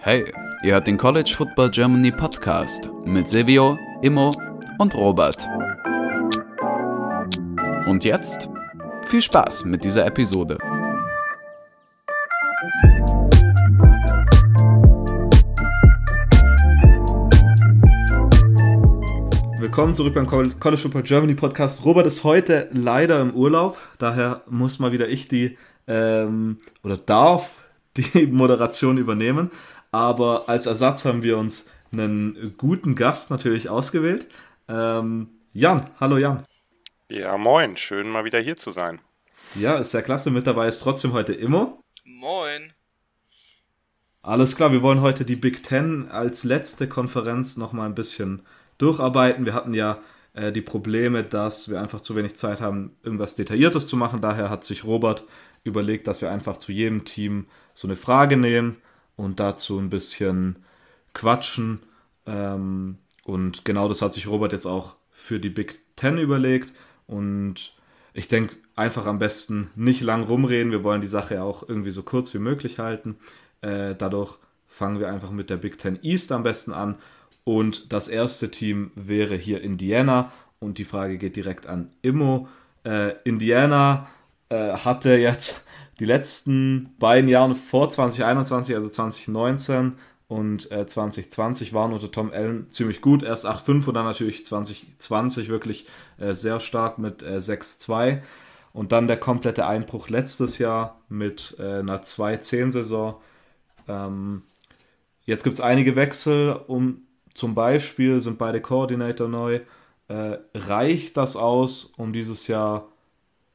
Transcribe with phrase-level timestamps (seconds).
[0.00, 0.24] Hey,
[0.62, 4.32] ihr hört den College Football Germany Podcast mit Silvio, Immo
[4.78, 5.46] und Robert.
[7.86, 8.48] Und jetzt
[9.02, 10.56] viel Spaß mit dieser Episode.
[19.58, 21.84] Willkommen zurück beim College Football Germany Podcast.
[21.84, 25.58] Robert ist heute leider im Urlaub, daher muss mal wieder ich die
[25.88, 27.64] ähm, oder darf
[27.96, 29.50] die Moderation übernehmen.
[29.90, 34.28] Aber als Ersatz haben wir uns einen guten Gast natürlich ausgewählt.
[34.68, 36.44] Ähm, Jan, hallo Jan.
[37.10, 39.00] Ja, moin, schön mal wieder hier zu sein.
[39.54, 40.30] Ja, ist sehr klasse.
[40.30, 41.82] Mit dabei ist trotzdem heute Immo.
[42.04, 42.74] Moin.
[44.20, 48.42] Alles klar, wir wollen heute die Big Ten als letzte Konferenz nochmal ein bisschen
[48.76, 49.46] durcharbeiten.
[49.46, 50.02] Wir hatten ja
[50.34, 54.20] äh, die Probleme, dass wir einfach zu wenig Zeit haben, irgendwas Detailliertes zu machen.
[54.20, 55.24] Daher hat sich Robert
[55.68, 58.76] überlegt, dass wir einfach zu jedem Team so eine Frage nehmen
[59.16, 60.56] und dazu ein bisschen
[61.14, 61.80] quatschen.
[62.26, 66.72] Ähm, und genau das hat sich Robert jetzt auch für die Big Ten überlegt.
[67.06, 67.74] Und
[68.14, 70.72] ich denke, einfach am besten nicht lang rumreden.
[70.72, 73.16] Wir wollen die Sache auch irgendwie so kurz wie möglich halten.
[73.60, 76.96] Äh, dadurch fangen wir einfach mit der Big Ten East am besten an.
[77.44, 80.32] Und das erste Team wäre hier Indiana.
[80.60, 82.48] Und die Frage geht direkt an Immo.
[82.84, 84.08] Äh, Indiana
[84.48, 85.64] äh, hatte jetzt
[86.00, 89.96] die letzten beiden Jahre vor 2021, also 2019
[90.28, 93.22] und äh, 2020 waren unter Tom Allen ziemlich gut.
[93.22, 95.86] Erst 8-5 und dann natürlich 2020 wirklich
[96.18, 98.20] äh, sehr stark mit äh, 6-2.
[98.74, 103.16] Und dann der komplette Einbruch letztes Jahr mit äh, einer 2-10-Saison.
[103.88, 104.42] Ähm,
[105.24, 106.60] jetzt gibt es einige Wechsel.
[106.66, 109.60] Um, zum Beispiel sind beide Koordinator neu.
[110.08, 112.88] Äh, reicht das aus, um dieses Jahr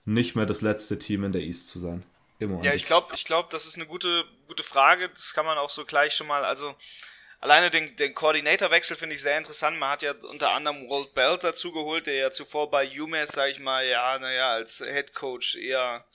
[0.05, 2.03] nicht mehr das letzte Team in der East zu sein?
[2.39, 5.07] Ja, ich glaube, ich glaube, das ist eine gute, gute Frage.
[5.09, 6.75] Das kann man auch so gleich schon mal, also
[7.39, 9.77] alleine den, den Koordinatorwechsel finde ich sehr interessant.
[9.77, 13.49] Man hat ja unter anderem Walt Belt dazu geholt, der ja zuvor bei UMass, sag
[13.49, 16.05] ich mal, ja, naja, als Head Coach eher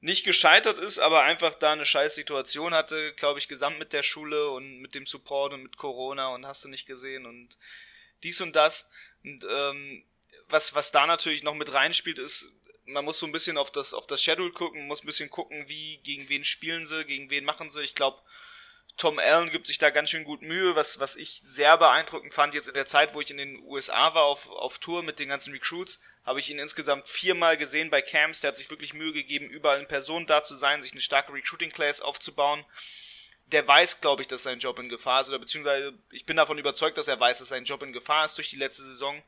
[0.00, 4.02] nicht gescheitert ist, aber einfach da eine scheiß Situation hatte, glaube ich, gesamt mit der
[4.02, 7.56] Schule und mit dem Support und mit Corona und hast du nicht gesehen und
[8.22, 8.88] dies und das.
[9.24, 10.04] Und ähm,
[10.48, 12.48] was, was da natürlich noch mit reinspielt, ist,
[12.86, 15.68] man muss so ein bisschen auf das, auf das Schedule gucken, muss ein bisschen gucken,
[15.68, 17.82] wie, gegen wen spielen sie, gegen wen machen sie.
[17.82, 18.20] Ich glaube,
[18.96, 22.54] Tom Allen gibt sich da ganz schön gut Mühe, was, was ich sehr beeindruckend fand,
[22.54, 25.28] jetzt in der Zeit, wo ich in den USA war auf, auf Tour mit den
[25.28, 28.40] ganzen Recruits, habe ich ihn insgesamt viermal gesehen bei Camps.
[28.40, 31.32] Der hat sich wirklich Mühe gegeben, überall in Person da zu sein, sich eine starke
[31.32, 32.64] Recruiting-Class aufzubauen.
[33.46, 36.56] Der weiß, glaube ich, dass sein Job in Gefahr ist, oder beziehungsweise ich bin davon
[36.56, 39.22] überzeugt, dass er weiß, dass sein Job in Gefahr ist durch die letzte Saison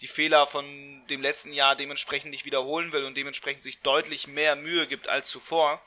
[0.00, 4.56] die Fehler von dem letzten Jahr dementsprechend nicht wiederholen will und dementsprechend sich deutlich mehr
[4.56, 5.82] Mühe gibt als zuvor.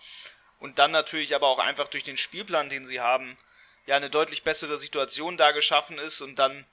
[0.59, 3.37] Und dann natürlich aber auch einfach durch den Spielplan, den sie haben,
[3.87, 6.65] ja eine deutlich bessere Situation da geschaffen ist und dann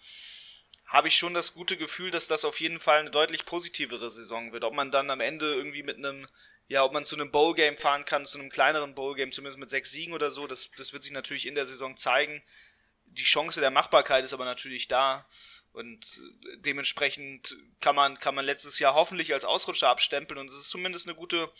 [0.89, 4.53] habe ich schon das gute Gefühl, dass das auf jeden Fall eine deutlich positivere Saison
[4.53, 4.65] wird.
[4.65, 6.27] Ob man dann am Ende irgendwie mit einem,
[6.67, 9.91] ja, ob man zu einem Bowl-Game fahren kann, zu einem kleineren Bowl-Game, zumindest mit sechs
[9.91, 12.43] Siegen oder so, das, das wird sich natürlich in der Saison zeigen.
[13.05, 15.27] Die Chance der Machbarkeit ist aber natürlich da.
[15.73, 16.21] Und
[16.57, 21.07] dementsprechend kann man, kann man letztes Jahr hoffentlich als Ausrutscher abstempeln und es ist zumindest
[21.07, 21.51] eine gute,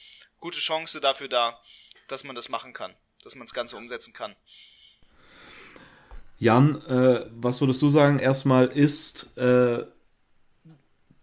[0.41, 1.61] gute Chance dafür da,
[2.09, 4.35] dass man das machen kann, dass man das Ganze umsetzen kann.
[6.39, 8.19] Jan, äh, was würdest du sagen?
[8.19, 9.85] Erstmal ist äh,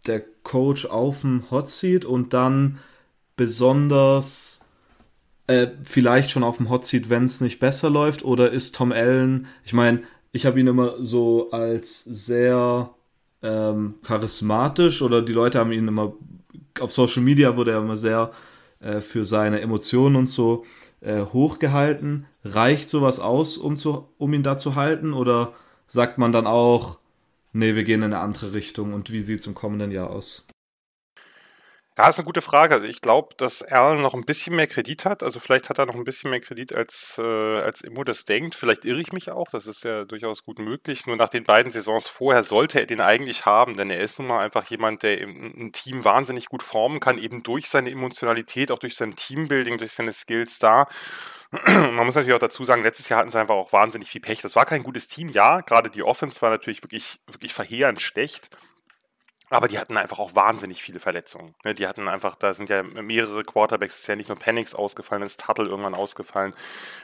[0.06, 2.79] der Coach auf dem Hot Seat und dann
[3.35, 4.62] besonders
[5.47, 8.24] äh, vielleicht schon auf dem Hot Seat, wenn es nicht besser läuft?
[8.24, 10.03] Oder ist Tom Allen, ich meine,
[10.35, 12.90] ich habe ihn immer so als sehr
[13.41, 16.13] ähm, charismatisch oder die Leute haben ihn immer
[16.81, 18.31] auf Social Media wurde er immer sehr
[18.81, 20.66] äh, für seine Emotionen und so
[21.00, 22.25] äh, hochgehalten.
[22.44, 25.13] Reicht sowas aus, um, zu, um ihn da zu halten?
[25.13, 25.53] Oder
[25.88, 27.00] sagt man dann auch,
[27.53, 30.45] nee, wir gehen in eine andere Richtung und wie sieht es im kommenden Jahr aus?
[31.97, 32.73] Ja, ist eine gute Frage.
[32.73, 35.24] Also ich glaube, dass Erl noch ein bisschen mehr Kredit hat.
[35.24, 38.53] Also vielleicht hat er noch ein bisschen mehr Kredit, als, äh, als Immo das denkt.
[38.56, 39.47] Vielleicht irre ich mich auch.
[39.50, 41.07] Das ist ja durchaus gut möglich.
[41.07, 44.27] Nur nach den beiden Saisons vorher sollte er den eigentlich haben, denn er ist nun
[44.27, 48.80] mal einfach jemand, der ein Team wahnsinnig gut formen kann, eben durch seine Emotionalität, auch
[48.80, 50.88] durch sein Teambuilding, durch seine Skills da.
[51.65, 54.42] Man muss natürlich auch dazu sagen, letztes Jahr hatten sie einfach auch wahnsinnig viel Pech.
[54.42, 55.62] Das war kein gutes Team, ja.
[55.62, 58.50] Gerade die Offense war natürlich wirklich, wirklich verheerend schlecht.
[59.51, 61.53] Aber die hatten einfach auch wahnsinnig viele Verletzungen.
[61.63, 61.75] Ne?
[61.75, 65.39] Die hatten einfach, da sind ja mehrere Quarterbacks, ist ja nicht nur Penix ausgefallen, ist
[65.39, 66.56] Tuttle irgendwann ausgefallen.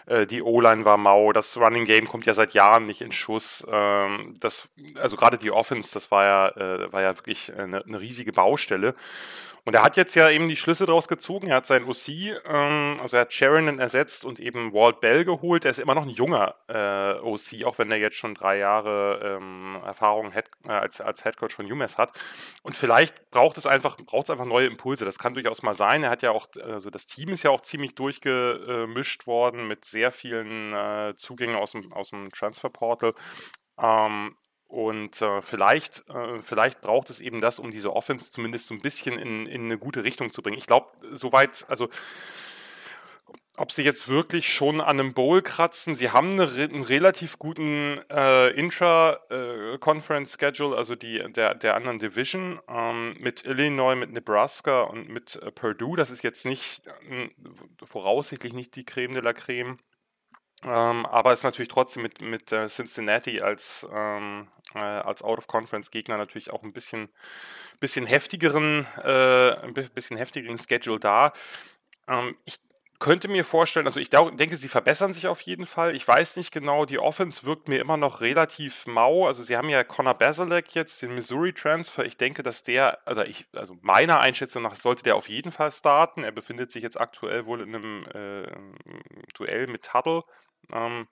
[0.08, 3.64] Äh, die O-Line war mau, das Running Game kommt ja seit Jahren nicht in Schuss.
[3.70, 8.00] Ähm, das, also gerade die Offense, das war ja, äh, war ja wirklich eine, eine
[8.00, 8.96] riesige Baustelle.
[9.64, 11.48] Und er hat jetzt ja eben die Schlüsse daraus gezogen.
[11.48, 12.10] Er hat seinen OC,
[12.48, 15.66] ähm, also er hat Sheridan ersetzt und eben Walt Bell geholt.
[15.66, 19.38] Er ist immer noch ein junger äh, OC, auch wenn er jetzt schon drei Jahre
[19.40, 20.34] ähm, Erfahrung
[20.66, 22.20] als, als Headcoach von UMass hat.
[22.64, 25.06] Und vielleicht braucht es einfach, braucht es einfach neue Impulse.
[25.06, 26.04] Das kann durchaus mal sein.
[26.04, 30.12] Er hat ja auch, also das Team ist ja auch ziemlich durchgemischt worden mit sehr
[30.12, 33.14] vielen äh, Zugängen aus dem, aus dem Transferportal.
[33.80, 34.36] Ähm,
[34.72, 38.82] und äh, vielleicht, äh, vielleicht braucht es eben das, um diese Offense zumindest so ein
[38.82, 40.58] bisschen in, in eine gute Richtung zu bringen.
[40.58, 41.90] Ich glaube, soweit, also
[43.58, 48.00] ob sie jetzt wirklich schon an einem Bowl kratzen, sie haben eine, einen relativ guten
[48.10, 55.10] äh, Intra-Conference-Schedule, äh, also die, der, der anderen Division, ähm, mit Illinois, mit Nebraska und
[55.10, 55.98] mit äh, Purdue.
[55.98, 57.28] Das ist jetzt nicht, äh,
[57.84, 59.80] voraussichtlich nicht die Creme de la Creme.
[60.64, 66.52] Ähm, aber ist natürlich trotzdem mit, mit äh, Cincinnati als, ähm, äh, als Out-of-Conference-Gegner natürlich
[66.52, 67.10] auch ein bisschen,
[67.80, 71.34] bisschen heftigeren, äh, ein bisschen heftigeren Schedule da.
[72.08, 72.60] Ähm, ich
[73.02, 75.96] könnte mir vorstellen, also ich denke, sie verbessern sich auf jeden Fall.
[75.96, 79.26] Ich weiß nicht genau, die Offense wirkt mir immer noch relativ mau.
[79.26, 82.06] Also sie haben ja Connor Basilek jetzt, den Missouri-Transfer.
[82.06, 85.72] Ich denke, dass der, oder ich, also meiner Einschätzung nach sollte der auf jeden Fall
[85.72, 86.24] starten.
[86.24, 88.48] Er befindet sich jetzt aktuell wohl in einem äh,
[89.34, 90.24] Duell mit Tuttle.
[90.74, 91.08] Ähm,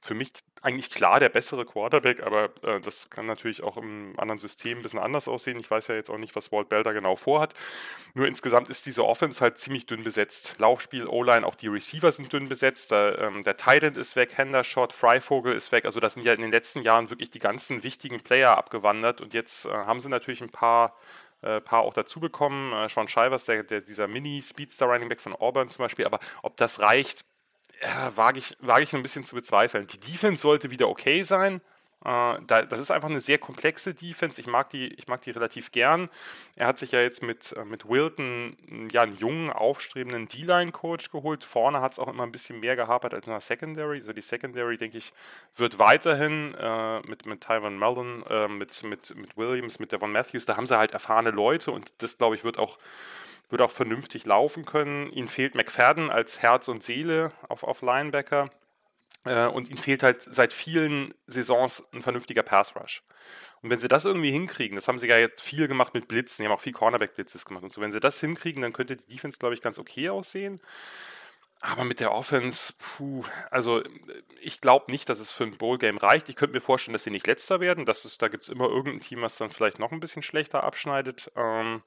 [0.00, 0.32] für mich
[0.62, 4.82] eigentlich klar der bessere Quarterback, aber äh, das kann natürlich auch im anderen System ein
[4.82, 5.58] bisschen anders aussehen.
[5.58, 7.54] Ich weiß ja jetzt auch nicht, was Walt Bell da genau vorhat.
[8.14, 10.56] Nur insgesamt ist diese Offense halt ziemlich dünn besetzt.
[10.58, 12.92] Laufspiel, O-Line, auch die Receiver sind dünn besetzt.
[12.92, 15.84] Da, ähm, der Titan ist weg, Hendershot, Freivogel ist weg.
[15.86, 19.34] Also das sind ja in den letzten Jahren wirklich die ganzen wichtigen Player abgewandert und
[19.34, 20.94] jetzt äh, haben sie natürlich ein paar
[21.42, 22.72] äh, paar auch dazu bekommen.
[22.72, 26.04] Äh, Sean Shivers, der, der, dieser Mini-Speedster-Running Back von Auburn zum Beispiel.
[26.04, 27.24] Aber ob das reicht,
[27.82, 29.86] ja, wage ich, wage ich ein bisschen zu bezweifeln.
[29.86, 31.60] Die Defense sollte wieder okay sein.
[32.02, 34.40] Äh, da, das ist einfach eine sehr komplexe Defense.
[34.40, 36.08] Ich mag die, ich mag die relativ gern.
[36.56, 38.56] Er hat sich ja jetzt mit, äh, mit Wilton
[38.90, 41.44] ja, einen jungen, aufstrebenden D-Line-Coach geholt.
[41.44, 43.98] Vorne hat es auch immer ein bisschen mehr gehapert als in der Secondary.
[43.98, 45.12] Also die Secondary, denke ich,
[45.56, 50.46] wird weiterhin äh, mit, mit Tyron Mellon, äh, mit, mit, mit Williams, mit Devon Matthews,
[50.46, 52.78] da haben sie halt erfahrene Leute und das, glaube ich, wird auch
[53.50, 55.10] wird auch vernünftig laufen können.
[55.10, 58.50] Ihnen fehlt McFadden als Herz und Seele auf, auf Linebacker.
[59.24, 63.02] Äh, und ihnen fehlt halt seit vielen Saisons ein vernünftiger Pass Rush.
[63.62, 66.42] Und wenn sie das irgendwie hinkriegen, das haben sie ja jetzt viel gemacht mit Blitzen,
[66.42, 69.06] die haben auch viel Cornerback-Blitzes gemacht und so, wenn sie das hinkriegen, dann könnte die
[69.06, 70.58] Defense, glaube ich, ganz okay aussehen.
[71.62, 73.82] Aber mit der Offense, puh, also
[74.40, 76.30] ich glaube nicht, dass es für ein Bowl-Game reicht.
[76.30, 77.84] Ich könnte mir vorstellen, dass sie nicht letzter werden.
[77.84, 80.64] Das ist, da gibt es immer irgendein Team, was dann vielleicht noch ein bisschen schlechter
[80.64, 81.30] abschneidet.
[81.36, 81.82] Ähm,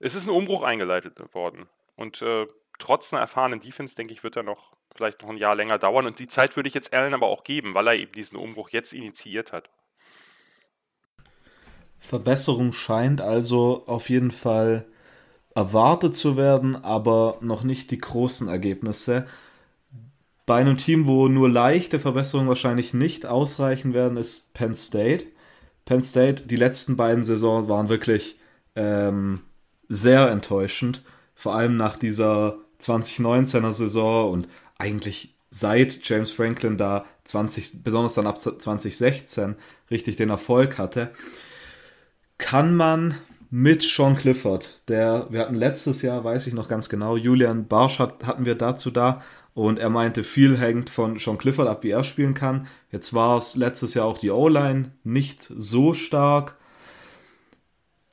[0.00, 1.68] es ist ein Umbruch eingeleitet worden.
[1.96, 2.46] Und äh,
[2.78, 6.06] trotz einer erfahrenen Defense, denke ich, wird er noch vielleicht noch ein Jahr länger dauern.
[6.06, 8.70] Und die Zeit würde ich jetzt Allen aber auch geben, weil er eben diesen Umbruch
[8.70, 9.70] jetzt initiiert hat.
[11.98, 14.86] Verbesserung scheint also auf jeden Fall
[15.54, 19.26] erwartet zu werden, aber noch nicht die großen Ergebnisse.
[20.46, 25.26] Bei einem Team, wo nur leichte Verbesserungen wahrscheinlich nicht ausreichen werden, ist Penn State.
[25.84, 28.38] Penn State, die letzten beiden Saisons waren wirklich
[28.76, 29.40] ähm,
[29.88, 31.02] sehr enttäuschend.
[31.34, 38.26] Vor allem nach dieser 2019er Saison und eigentlich seit James Franklin da 20, besonders dann
[38.26, 39.56] ab 2016
[39.90, 41.10] richtig den Erfolg hatte,
[42.36, 43.14] kann man
[43.50, 47.98] mit Sean Clifford, der, wir hatten letztes Jahr, weiß ich noch ganz genau, Julian Barsch
[47.98, 49.22] hat, hatten wir dazu da
[49.54, 52.68] und er meinte, viel hängt von Sean Clifford ab, wie er spielen kann.
[52.92, 56.56] Jetzt war es letztes Jahr auch die O-Line nicht so stark.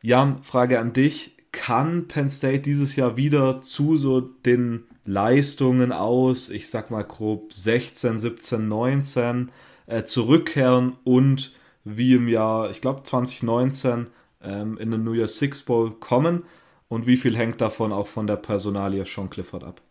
[0.02, 6.50] Jan, Frage an dich kann Penn State dieses Jahr wieder zu so den Leistungen aus,
[6.50, 9.52] ich sag mal grob 16, 17, 19
[9.88, 11.54] äh, zurückkehren und
[11.86, 14.08] wie im Jahr, ich glaube 2019
[14.44, 16.44] ähm, in den New Year Six Bowl kommen
[16.90, 19.82] und wie viel hängt davon auch von der Personalie Sean Clifford ab?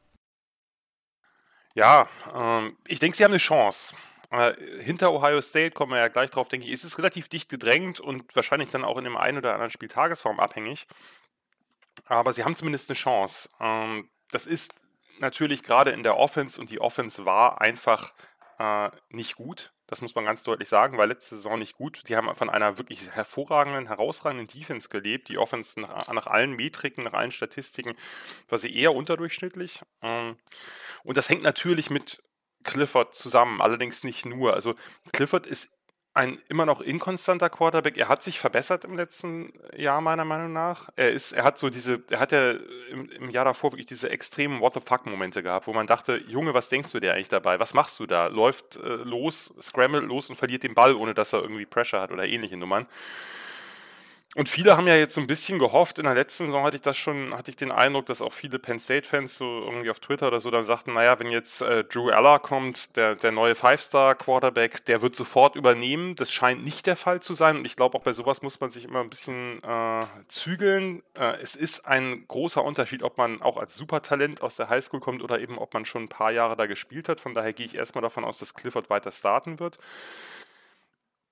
[1.75, 3.97] Ja, ähm, ich denke, sie haben eine Chance.
[4.31, 7.49] Äh, hinter Ohio State kommen wir ja gleich drauf, denke ich, ist es relativ dicht
[7.49, 10.87] gedrängt und wahrscheinlich dann auch in dem einen oder anderen Spiel Tagesform abhängig.
[12.07, 13.49] Aber sie haben zumindest eine Chance.
[13.61, 14.75] Ähm, das ist
[15.19, 18.13] natürlich gerade in der Offense und die Offense war einfach
[18.59, 19.73] äh, nicht gut.
[19.87, 22.09] Das muss man ganz deutlich sagen, war letzte Saison nicht gut.
[22.09, 25.29] Die haben von einer wirklich hervorragenden, herausragenden Defense gelebt.
[25.29, 27.95] Die Offense nach, nach allen Metriken, nach allen Statistiken
[28.49, 29.83] war sie eher unterdurchschnittlich.
[30.03, 30.37] Ähm,
[31.03, 32.23] und das hängt natürlich mit
[32.65, 34.55] Clifford zusammen, allerdings nicht nur.
[34.55, 34.75] Also
[35.13, 35.71] Clifford ist
[36.15, 37.97] ein immer noch inkonstanter Quarterback.
[37.97, 40.89] Er hat sich verbessert im letzten Jahr, meiner Meinung nach.
[40.95, 42.53] Er ist, er hat so diese, er hat ja
[42.91, 46.55] im, im Jahr davor wirklich diese extremen What the fuck-Momente gehabt, wo man dachte, Junge,
[46.55, 47.59] was denkst du dir eigentlich dabei?
[47.59, 48.29] Was machst du da?
[48.29, 52.13] Läuft äh, los, scrambled los und verliert den Ball, ohne dass er irgendwie Pressure hat
[52.13, 52.87] oder ähnliche Nummern.
[54.35, 56.83] Und viele haben ja jetzt so ein bisschen gehofft, in der letzten Saison hatte ich
[56.83, 60.27] das schon, hatte ich den Eindruck, dass auch viele Penn State-Fans so irgendwie auf Twitter
[60.27, 64.85] oder so dann sagten, naja, wenn jetzt äh, Drew Aller kommt, der, der neue Five-Star-Quarterback,
[64.87, 66.17] der wird sofort übernehmen.
[66.17, 67.59] Das scheint nicht der Fall zu sein.
[67.59, 71.03] Und ich glaube, auch bei sowas muss man sich immer ein bisschen äh, zügeln.
[71.17, 75.23] Äh, es ist ein großer Unterschied, ob man auch als Supertalent aus der Highschool kommt
[75.23, 77.21] oder eben, ob man schon ein paar Jahre da gespielt hat.
[77.21, 79.79] Von daher gehe ich erstmal davon aus, dass Clifford weiter starten wird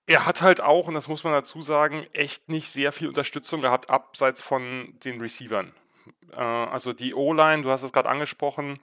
[0.07, 3.63] er hat halt auch, und das muss man dazu sagen, echt nicht sehr viel Unterstützung
[3.63, 5.73] gehabt, abseits von den Receivern.
[6.33, 8.81] Äh, also die O-Line, du hast es gerade angesprochen,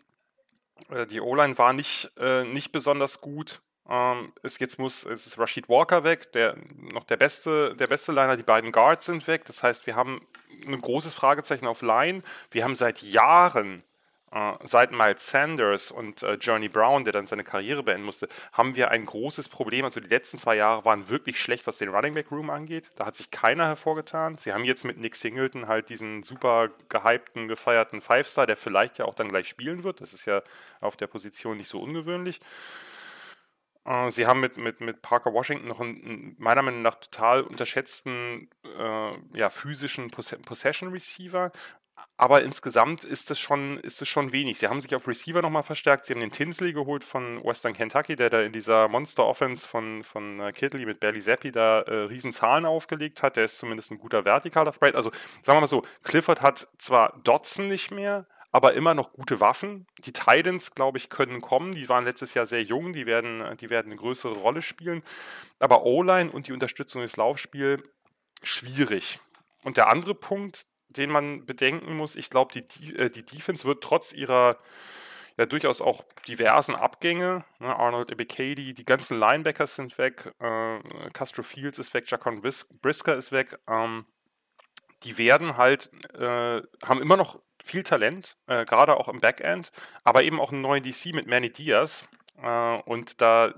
[0.90, 3.62] äh, die O-Line war nicht, äh, nicht besonders gut.
[3.90, 8.12] Ähm, es, jetzt muss, es ist Rashid Walker weg, der noch der beste, der beste
[8.12, 9.46] Liner, die beiden Guards sind weg.
[9.46, 10.26] Das heißt, wir haben
[10.66, 12.22] ein großes Fragezeichen auf Line.
[12.52, 13.84] Wir haben seit Jahren
[14.64, 18.92] seit Miles Sanders und uh, Journey Brown, der dann seine Karriere beenden musste, haben wir
[18.92, 19.86] ein großes Problem.
[19.86, 22.92] Also die letzten zwei Jahre waren wirklich schlecht, was den Running Back Room angeht.
[22.96, 24.38] Da hat sich keiner hervorgetan.
[24.38, 29.06] Sie haben jetzt mit Nick Singleton halt diesen super gehypten, gefeierten Five-Star, der vielleicht ja
[29.06, 30.02] auch dann gleich spielen wird.
[30.02, 30.44] Das ist ja
[30.80, 32.40] auf der Position nicht so ungewöhnlich.
[33.86, 38.50] Uh, sie haben mit, mit, mit Parker Washington noch einen, meiner Meinung nach total unterschätzten
[38.78, 41.52] äh, ja, physischen Possession Receiver
[42.18, 44.60] aber insgesamt ist es schon, schon wenig.
[44.60, 46.06] Sie haben sich auf Receiver nochmal verstärkt.
[46.06, 50.40] Sie haben den Tinsley geholt von Western Kentucky, der da in dieser Monster-Offense von, von
[50.42, 53.38] äh, Kittley mit Barry Zappi da äh, Riesenzahlen aufgelegt hat.
[53.38, 54.98] Der ist zumindest ein guter vertikaler Sprite.
[54.98, 59.40] Also sagen wir mal so, Clifford hat zwar Dotson nicht mehr, aber immer noch gute
[59.40, 59.88] Waffen.
[60.00, 61.72] Die Titans, glaube ich, können kommen.
[61.72, 65.04] Die waren letztes Jahr sehr jung, die werden, die werden eine größere Rolle spielen.
[65.60, 67.82] Aber O-Line und die Unterstützung des Laufspiels
[68.44, 69.20] schwierig.
[69.64, 72.16] Und der andere Punkt, den man bedenken muss.
[72.16, 74.58] Ich glaube, die, äh, die Defense wird trotz ihrer
[75.40, 80.80] ja durchaus auch diversen Abgänge, ne, Arnold Ebekadi, die ganzen Linebackers sind weg, äh,
[81.14, 83.58] Castro Fields ist weg, Jacon Brisker ist weg.
[83.66, 84.06] Ähm,
[85.04, 89.72] die werden halt, äh, haben immer noch viel Talent, äh, gerade auch im Backend,
[90.04, 92.06] aber eben auch einen neuen DC mit Manny Diaz.
[92.44, 93.54] Äh, und da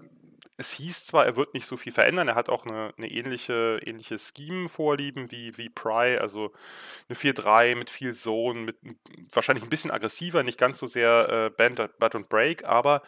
[0.62, 3.80] es hieß zwar, er wird nicht so viel verändern, er hat auch eine, eine ähnliche,
[3.86, 6.54] ähnliche Scheme-Vorlieben wie, wie Pry, also
[7.10, 8.78] eine 4-3 mit viel Zone, mit
[9.34, 13.02] wahrscheinlich ein bisschen aggressiver, nicht ganz so sehr äh, Band, But und Break, aber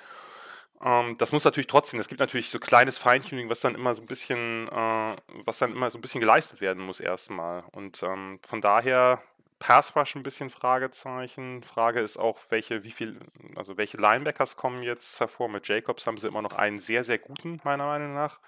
[0.84, 4.02] ähm, das muss natürlich trotzdem, es gibt natürlich so kleines Feintuning, was dann immer so
[4.02, 7.64] ein bisschen, äh, was dann immer so ein bisschen geleistet werden muss erstmal.
[7.72, 9.22] Und ähm, von daher
[9.64, 11.64] Pass Rush ein bisschen Fragezeichen.
[11.64, 13.18] Frage ist auch, welche, wie viel,
[13.56, 15.48] also welche Linebackers kommen jetzt hervor.
[15.48, 18.42] Mit Jacobs haben sie immer noch einen sehr, sehr guten, meiner Meinung nach.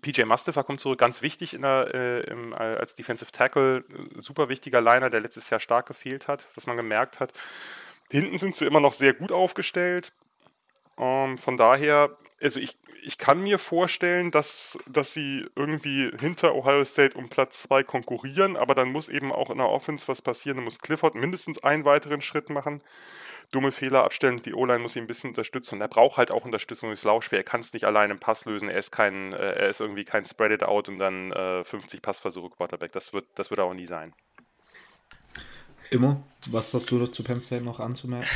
[0.00, 3.84] PJ Mustafa kommt zurück, ganz wichtig der, äh, im, als Defensive Tackle,
[4.18, 7.32] super wichtiger Liner, der letztes Jahr stark gefehlt hat, was man gemerkt hat.
[8.08, 10.12] Hinten sind sie immer noch sehr gut aufgestellt.
[10.98, 16.84] Ähm, von daher also ich, ich kann mir vorstellen, dass, dass sie irgendwie hinter Ohio
[16.84, 20.58] State um Platz 2 konkurrieren, aber dann muss eben auch in der Offense was passieren.
[20.58, 22.82] Dann muss Clifford mindestens einen weiteren Schritt machen,
[23.50, 26.44] dumme Fehler abstellen, die O-Line muss ihn ein bisschen unterstützen und er braucht halt auch
[26.44, 27.38] Unterstützung durchs Laufspiel.
[27.38, 30.04] Er kann es nicht allein im Pass lösen, er ist kein, äh, er ist irgendwie
[30.04, 32.92] kein Spread it out und dann äh, 50 Passversuche Quarterback.
[32.92, 34.12] Das wird, das wird auch nie sein.
[35.90, 38.28] Immo, was hast du zu Penn State noch anzumerken?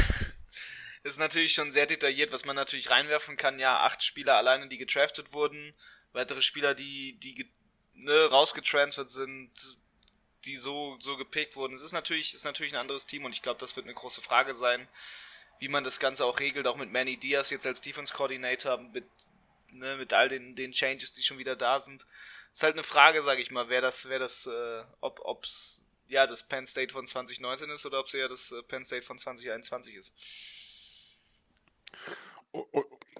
[1.02, 3.58] Ist natürlich schon sehr detailliert, was man natürlich reinwerfen kann.
[3.58, 5.74] Ja, acht Spieler alleine, die getraftet wurden,
[6.12, 7.50] weitere Spieler, die, die
[7.94, 9.50] ne, rausgetransfert sind,
[10.44, 11.74] die so, so gepickt wurden.
[11.74, 14.22] Es ist natürlich, ist natürlich ein anderes Team und ich glaube, das wird eine große
[14.22, 14.88] Frage sein,
[15.58, 19.04] wie man das Ganze auch regelt, auch mit Manny Diaz jetzt als Defense Coordinator, mit,
[19.70, 22.06] ne, mit all den, den Changes, die schon wieder da sind.
[22.52, 26.26] Ist halt eine Frage, sage ich mal, wer das, wer das, äh, ob, ob's ja
[26.26, 29.18] das Penn State von 2019 ist oder ob es eher das äh, Penn State von
[29.18, 30.14] 2021 ist.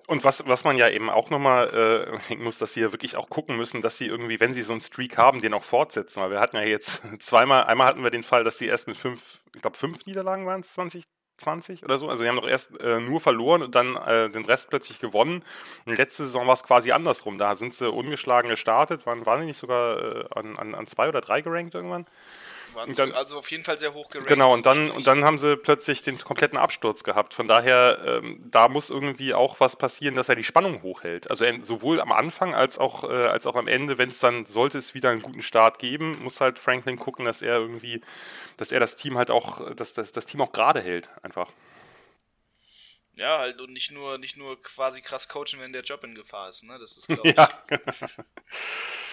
[0.07, 3.31] Und was, was man ja eben auch nochmal äh, muss, dass sie ja wirklich auch
[3.31, 6.21] gucken müssen, dass sie irgendwie, wenn sie so einen Streak haben, den auch fortsetzen.
[6.21, 8.97] Weil wir hatten ja jetzt zweimal, einmal hatten wir den Fall, dass sie erst mit
[8.97, 12.09] fünf, ich glaube fünf Niederlagen waren es 2020 oder so.
[12.09, 15.45] Also sie haben doch erst äh, nur verloren und dann äh, den Rest plötzlich gewonnen.
[15.87, 17.39] Und letzte Saison war es quasi andersrum.
[17.39, 21.09] Da sind sie ungeschlagen gestartet, waren, waren die nicht sogar äh, an, an, an zwei
[21.09, 22.07] oder drei gerankt irgendwann?
[22.75, 24.29] Waren dann, also auf jeden Fall sehr hoch gerankt.
[24.29, 27.35] Genau, und dann, und dann haben sie plötzlich den kompletten Absturz gehabt.
[27.35, 31.31] Von daher, ähm, da muss irgendwie auch was passieren, dass er die Spannung hochhält.
[31.31, 34.79] Also sowohl am Anfang als auch, äh, als auch am Ende, wenn es dann, sollte
[34.79, 38.01] es wieder einen guten Start geben, muss halt Franklin gucken, dass er irgendwie,
[38.57, 41.51] dass er das Team halt auch, dass das, das Team auch gerade hält, einfach.
[43.19, 46.49] Ja, halt und nicht nur, nicht nur quasi krass coachen, wenn der Job in Gefahr
[46.49, 46.79] ist, ne?
[46.79, 47.37] Das ist, glaube ich.
[47.37, 47.49] Ja.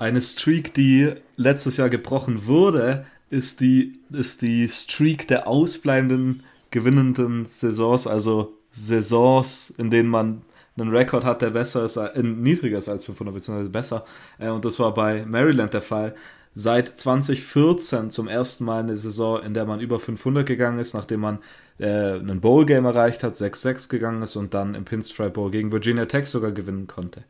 [0.00, 7.44] Eine Streak, die letztes Jahr gebrochen wurde, ist die, ist die Streak der ausbleibenden gewinnenden
[7.44, 10.40] Saisons, also Saisons, in denen man
[10.78, 14.06] einen Rekord hat, der besser ist, äh, niedriger ist als 500, beziehungsweise besser.
[14.38, 16.14] Äh, und das war bei Maryland der Fall.
[16.54, 21.20] Seit 2014 zum ersten Mal eine Saison, in der man über 500 gegangen ist, nachdem
[21.20, 21.40] man
[21.78, 26.06] äh, einen Bowl-Game erreicht hat, 6-6 gegangen ist und dann im Pinstripe Bowl gegen Virginia
[26.06, 27.24] Tech sogar gewinnen konnte.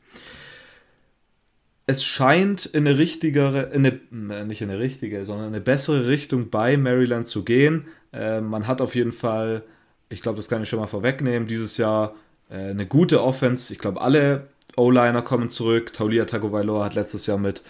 [1.91, 3.99] Es scheint in eine richtigere, in eine,
[4.33, 7.87] äh, nicht in eine richtige, sondern in eine bessere Richtung bei Maryland zu gehen.
[8.13, 9.65] Äh, man hat auf jeden Fall,
[10.09, 12.15] ich glaube, das kann ich schon mal vorwegnehmen, dieses Jahr
[12.49, 13.73] äh, eine gute Offense.
[13.73, 15.93] Ich glaube, alle O-Liner kommen zurück.
[15.93, 17.65] Taulia Tagovailoa hat letztes Jahr mit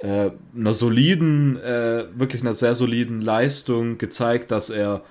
[0.00, 5.02] äh, einer soliden, äh, wirklich einer sehr soliden Leistung gezeigt, dass er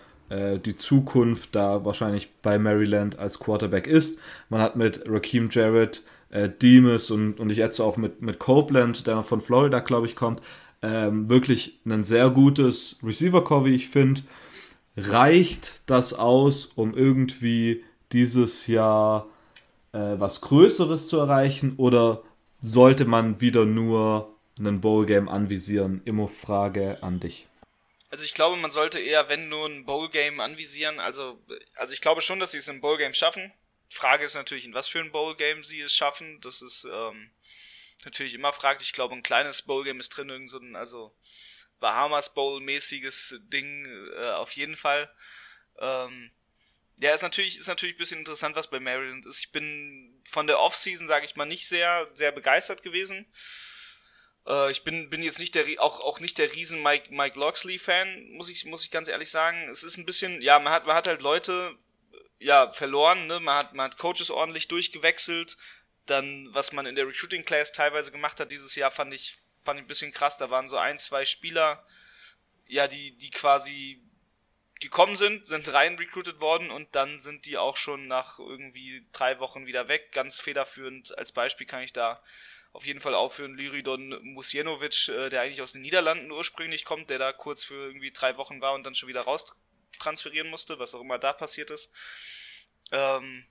[0.66, 4.22] die Zukunft da wahrscheinlich bei Maryland als Quarterback ist.
[4.48, 9.06] Man hat mit Raheem Jarrett, äh, Demas und, und ich jetzt auch mit, mit Copeland,
[9.08, 10.42] der von Florida, glaube ich, kommt,
[10.82, 14.22] ähm, wirklich ein sehr gutes Receiver-Core, wie ich finde.
[14.98, 19.28] Reicht das aus, um irgendwie dieses Jahr
[19.94, 22.24] äh, was Größeres zu erreichen oder
[22.62, 26.02] sollte man wieder nur einen Bowl-Game anvisieren?
[26.06, 27.48] Immer Frage an dich.
[28.10, 31.00] Also ich glaube, man sollte eher, wenn nur ein Bowl-Game anvisieren.
[31.00, 31.40] Also,
[31.76, 33.52] also ich glaube schon, dass sie es im Bowl-Game schaffen.
[33.92, 36.40] Frage ist natürlich, in was für ein Bowl-Game sie es schaffen.
[36.42, 37.30] Das ist ähm,
[38.06, 38.90] natürlich immer fraglich.
[38.90, 41.14] Ich glaube, ein kleines Bowl-Game ist drin, irgend so ein, also
[41.80, 45.14] Bahamas Bowl-mäßiges Ding äh, auf jeden Fall.
[45.80, 46.32] Ähm,
[46.98, 49.40] ja, ist natürlich, ist natürlich ein bisschen interessant, was bei Maryland ist.
[49.40, 53.26] Ich bin von der Offseason, sage ich mal, nicht sehr, sehr begeistert gewesen.
[54.48, 58.32] Äh, ich bin, bin jetzt nicht der, auch, auch nicht der riesen Mike, Mike Loxley-Fan,
[58.32, 59.68] muss ich, muss ich ganz ehrlich sagen.
[59.70, 61.76] Es ist ein bisschen, ja, man hat, man hat halt Leute,
[62.42, 63.40] ja, verloren, ne?
[63.40, 65.58] Man hat, man hat Coaches ordentlich durchgewechselt.
[66.08, 69.80] Dann, was man in der Recruiting Class teilweise gemacht hat dieses Jahr, fand ich, fand
[69.80, 70.38] ich ein bisschen krass.
[70.38, 71.86] Da waren so ein, zwei Spieler,
[72.68, 74.02] ja, die, die quasi
[74.80, 79.40] gekommen sind, sind rein recruited worden und dann sind die auch schon nach irgendwie drei
[79.40, 80.12] Wochen wieder weg.
[80.12, 82.24] Ganz federführend als Beispiel kann ich da
[82.74, 87.20] auf jeden Fall aufführen Lyridon Musjenovic, äh, der eigentlich aus den Niederlanden ursprünglich kommt, der
[87.20, 89.46] da kurz für irgendwie drei Wochen war und dann schon wieder raus
[90.02, 91.92] transferieren musste, was auch immer da passiert ist.
[92.92, 93.46] Ähm,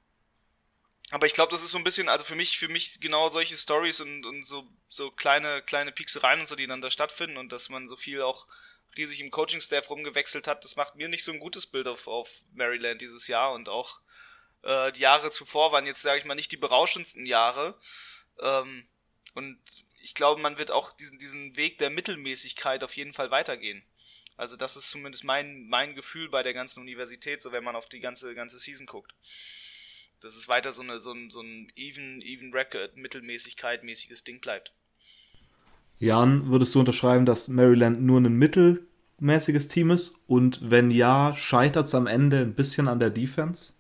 [1.11, 3.57] aber ich glaube, das ist so ein bisschen, also für mich, für mich genau solche
[3.57, 7.51] Stories und, und so, so kleine, kleine Pieksereien und so, die dann da stattfinden und
[7.51, 8.47] dass man so viel auch
[8.97, 12.31] riesig im Coaching-Staff rumgewechselt hat, das macht mir nicht so ein gutes Bild auf, auf
[12.53, 14.01] Maryland dieses Jahr und auch
[14.63, 17.79] äh, die Jahre zuvor waren jetzt, sage ich mal, nicht die berauschendsten Jahre.
[18.41, 18.89] Ähm,
[19.35, 19.59] und
[20.03, 23.85] ich glaube, man wird auch diesen, diesen Weg der Mittelmäßigkeit auf jeden Fall weitergehen.
[24.41, 27.91] Also das ist zumindest mein, mein Gefühl bei der ganzen Universität, so wenn man auf
[27.91, 29.13] die ganze, ganze Season guckt.
[30.23, 34.41] Dass es weiter so, eine, so ein, so ein even, even Record, Mittelmäßigkeit mäßiges Ding
[34.41, 34.73] bleibt.
[35.99, 40.25] Jan, würdest du unterschreiben, dass Maryland nur ein mittelmäßiges Team ist?
[40.27, 43.75] Und wenn ja, scheitert es am Ende ein bisschen an der Defense?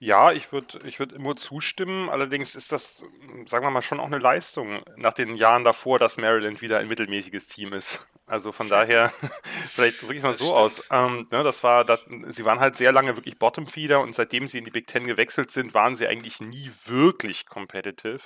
[0.00, 2.10] Ja, ich würde ich würd immer zustimmen.
[2.10, 3.04] Allerdings ist das,
[3.46, 6.88] sagen wir mal, schon auch eine Leistung nach den Jahren davor, dass Maryland wieder ein
[6.88, 8.04] mittelmäßiges Team ist.
[8.26, 9.12] Also von daher,
[9.74, 10.86] vielleicht drücke ich es mal so aus.
[10.90, 14.58] Ähm, ne, das war, das, sie waren halt sehr lange wirklich Bottom-Feeder und seitdem sie
[14.58, 18.22] in die Big Ten gewechselt sind, waren sie eigentlich nie wirklich competitive.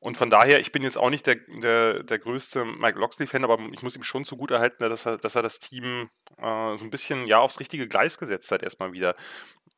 [0.00, 3.58] Und von daher, ich bin jetzt auch nicht der, der, der größte Mike Loxley-Fan, aber
[3.70, 6.90] ich muss ihm schon zugute halten, dass er, dass er das Team äh, so ein
[6.90, 9.14] bisschen ja aufs richtige Gleis gesetzt hat, erstmal wieder.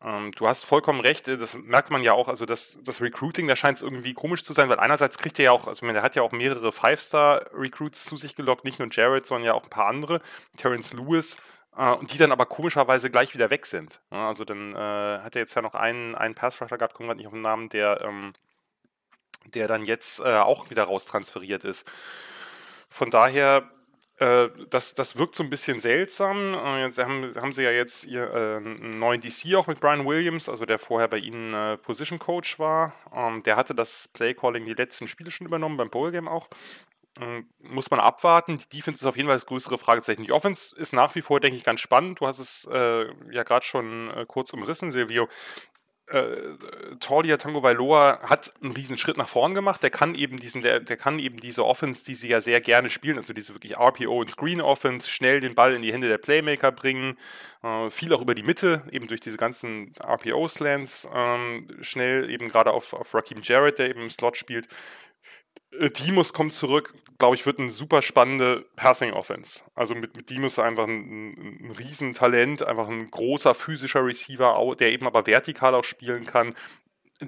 [0.05, 3.49] Ähm, du hast vollkommen recht, äh, das merkt man ja auch, also das, das Recruiting,
[3.49, 6.03] da scheint es irgendwie komisch zu sein, weil einerseits kriegt er ja auch, also er
[6.03, 9.71] hat ja auch mehrere Five-Star-Recruits zu sich gelockt, nicht nur Jared, sondern ja auch ein
[9.71, 10.21] paar andere,
[10.57, 11.37] Terence Lewis,
[11.77, 14.01] äh, und die dann aber komischerweise gleich wieder weg sind.
[14.11, 17.27] also dann äh, hat er jetzt ja noch einen, einen Pass-Rusher gehabt, kommt gerade nicht
[17.27, 18.33] auf den Namen, der ähm,
[19.47, 21.91] der dann jetzt äh, auch wieder raustransferiert ist.
[22.89, 23.71] Von daher,
[24.23, 26.55] äh, das, das wirkt so ein bisschen seltsam.
[26.55, 30.07] Äh, jetzt haben, haben sie ja jetzt ihr, äh, einen neuen DC auch mit Brian
[30.07, 32.95] Williams, also der vorher bei ihnen äh, Position Coach war.
[33.13, 36.49] Ähm, der hatte das Play Calling die letzten Spiele schon übernommen, beim Bowl Game auch.
[37.21, 38.59] Ähm, muss man abwarten.
[38.59, 40.23] Die Defense ist auf jeden Fall das größere Fragezeichen.
[40.23, 42.21] Die Offense ist nach wie vor, denke ich, ganz spannend.
[42.21, 45.29] Du hast es äh, ja gerade schon kurz umrissen, Silvio
[46.13, 49.83] äh, Torlia Tango Vailoa hat einen riesen Schritt nach vorn gemacht.
[49.83, 52.91] Der kann eben diesen, der, der kann eben diese Offense, die sie ja sehr gerne
[52.91, 56.19] spielen, also diese wirklich RPO und Screen Offense, schnell den Ball in die Hände der
[56.19, 57.17] Playmaker bringen,
[57.63, 62.73] äh, viel auch über die Mitte, eben durch diese ganzen RPO-Slants, ähm, schnell eben gerade
[62.73, 64.69] auf, auf Raheem Jarrett, der eben im Slot spielt.
[65.79, 69.63] Äh, Dimus kommt zurück, glaube ich, wird eine super spannende Passing-Offense.
[69.75, 75.07] Also mit, mit Dimus einfach ein, ein Riesentalent, einfach ein großer physischer Receiver, der eben
[75.07, 76.55] aber vertikal auch spielen kann.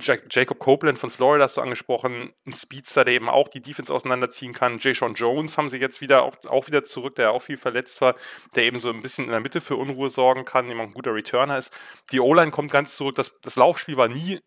[0.00, 4.52] Jacob Copeland von Florida hast du angesprochen, ein Speedster, der eben auch die Defense auseinanderziehen
[4.52, 4.78] kann.
[4.78, 8.00] Jay Sean Jones haben sie jetzt wieder auch, auch wieder zurück, der auch viel verletzt
[8.00, 8.14] war,
[8.54, 10.94] der eben so ein bisschen in der Mitte für Unruhe sorgen kann, eben auch ein
[10.94, 11.72] guter Returner ist.
[12.12, 13.16] Die O-Line kommt ganz zurück.
[13.16, 14.40] Das, das Laufspiel war nie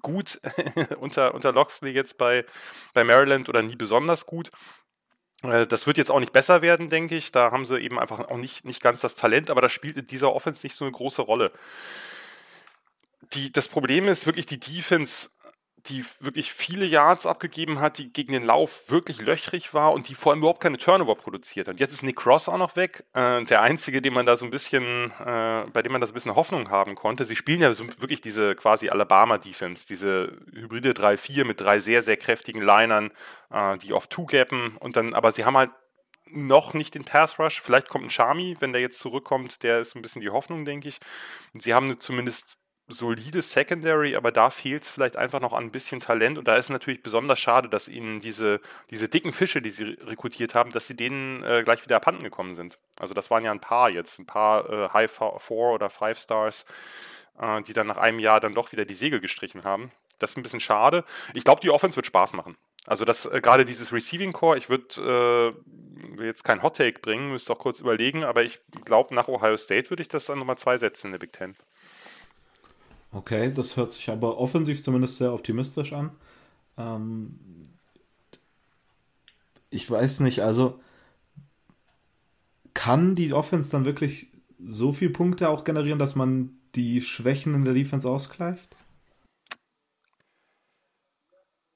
[0.00, 0.40] gut
[0.98, 2.44] unter, unter Loxley jetzt bei,
[2.94, 4.50] bei Maryland oder nie besonders gut.
[5.42, 7.32] Äh, das wird jetzt auch nicht besser werden, denke ich.
[7.32, 10.06] Da haben sie eben einfach auch nicht, nicht ganz das Talent, aber das spielt in
[10.06, 11.52] dieser Offense nicht so eine große Rolle
[13.34, 15.30] die, das Problem ist wirklich die Defense,
[15.86, 20.14] die wirklich viele Yards abgegeben hat, die gegen den Lauf wirklich löchrig war und die
[20.14, 21.80] vor allem überhaupt keine Turnover produziert hat.
[21.80, 24.50] Jetzt ist Nick Cross auch noch weg, äh, der einzige, den man da so ein
[24.50, 27.24] bisschen, äh, bei dem man da so ein bisschen Hoffnung haben konnte.
[27.24, 32.16] Sie spielen ja so wirklich diese quasi Alabama-Defense, diese hybride 3-4 mit drei sehr, sehr
[32.16, 33.10] kräftigen Linern,
[33.50, 35.70] äh, die oft two-gappen und dann, aber sie haben halt
[36.26, 37.60] noch nicht den Pass Rush.
[37.60, 39.62] Vielleicht kommt ein Charmy, wenn der jetzt zurückkommt.
[39.64, 40.98] Der ist ein bisschen die Hoffnung, denke ich.
[41.58, 42.56] Sie haben zumindest
[42.92, 46.56] solides Secondary, aber da fehlt es vielleicht einfach noch an ein bisschen Talent und da
[46.56, 50.86] ist natürlich besonders schade, dass ihnen diese, diese dicken Fische, die sie rekrutiert haben, dass
[50.86, 52.78] sie denen äh, gleich wieder abhanden gekommen sind.
[52.98, 56.64] Also das waren ja ein paar jetzt, ein paar äh, High Four oder Five Stars,
[57.38, 59.90] äh, die dann nach einem Jahr dann doch wieder die Segel gestrichen haben.
[60.18, 61.04] Das ist ein bisschen schade.
[61.34, 62.56] Ich glaube, die Offense wird Spaß machen.
[62.86, 65.54] Also das äh, gerade dieses Receiving Core, ich würde
[66.18, 69.56] äh, jetzt kein Hot Take bringen, müsste auch kurz überlegen, aber ich glaube, nach Ohio
[69.56, 71.56] State würde ich das dann Nummer zwei setzen in der Big Ten.
[73.12, 76.10] Okay, das hört sich aber offensiv zumindest sehr optimistisch an.
[76.78, 77.38] Ähm,
[79.70, 80.78] ich weiß nicht, also
[82.74, 87.64] kann die Offense dann wirklich so viele Punkte auch generieren, dass man die Schwächen in
[87.64, 88.76] der Defense ausgleicht?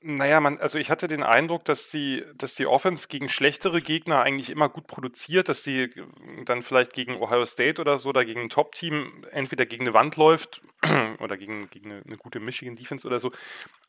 [0.09, 4.21] Naja, man, also ich hatte den Eindruck, dass die, dass die Offense gegen schlechtere Gegner
[4.21, 5.91] eigentlich immer gut produziert, dass sie
[6.45, 10.15] dann vielleicht gegen Ohio State oder so oder gegen ein Top-Team entweder gegen eine Wand
[10.15, 10.63] läuft
[11.19, 13.33] oder gegen, gegen eine, eine gute Michigan Defense oder so,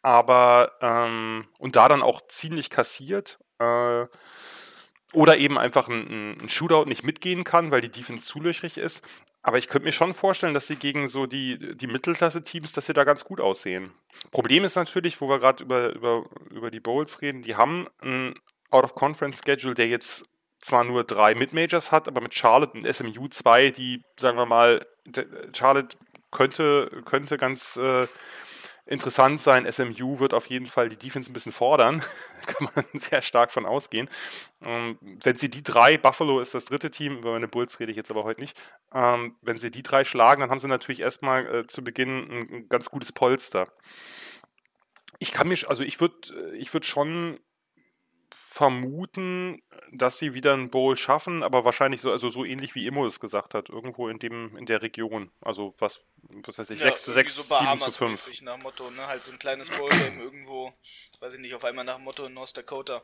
[0.01, 3.37] aber ähm, und da dann auch ziemlich kassiert.
[3.59, 4.07] Äh,
[5.13, 9.07] oder eben einfach ein, ein, Shootout nicht mitgehen kann, weil die Defense zu löchrig ist.
[9.47, 12.91] Aber ich könnte mir schon vorstellen, dass sie gegen so die, die Mittelklasse-Teams, dass sie
[12.91, 13.93] da ganz gut aussehen.
[14.31, 18.33] Problem ist natürlich, wo wir gerade über, über, über die Bowls reden, die haben ein
[18.71, 20.25] Out-of-Conference-Schedule, der jetzt
[20.59, 24.85] zwar nur drei Mid-Majors hat, aber mit Charlotte und SMU zwei, die, sagen wir mal,
[25.55, 25.95] Charlotte
[26.29, 28.05] könnte, könnte ganz äh,
[28.87, 29.71] interessant sein.
[29.71, 32.01] SMU wird auf jeden Fall die Defense ein bisschen fordern.
[32.45, 34.09] Kann man sehr stark von ausgehen.
[34.63, 37.97] Ähm, wenn sie die drei, Buffalo ist das dritte Team, über meine Bulls rede ich
[37.97, 38.57] jetzt aber heute nicht,
[38.93, 42.49] ähm, wenn sie die drei schlagen, dann haben sie natürlich erstmal äh, zu Beginn ein,
[42.49, 43.67] ein, ganz gutes Polster.
[45.19, 47.39] Ich kann mich, also ich würde ich würd schon
[48.31, 53.05] vermuten, dass sie wieder ein Bowl schaffen, aber wahrscheinlich so, also so ähnlich wie Immo
[53.05, 55.31] es gesagt hat, irgendwo in dem, in der Region.
[55.41, 58.41] Also was, was heißt ich, ja, 6 zu 6, so 7 zu 5.
[58.41, 59.07] nach Motto, ne?
[59.07, 60.73] Halt so ein kleines Bowl-Game irgendwo,
[61.19, 63.03] weiß ich nicht, auf einmal nach Motto in North Dakota.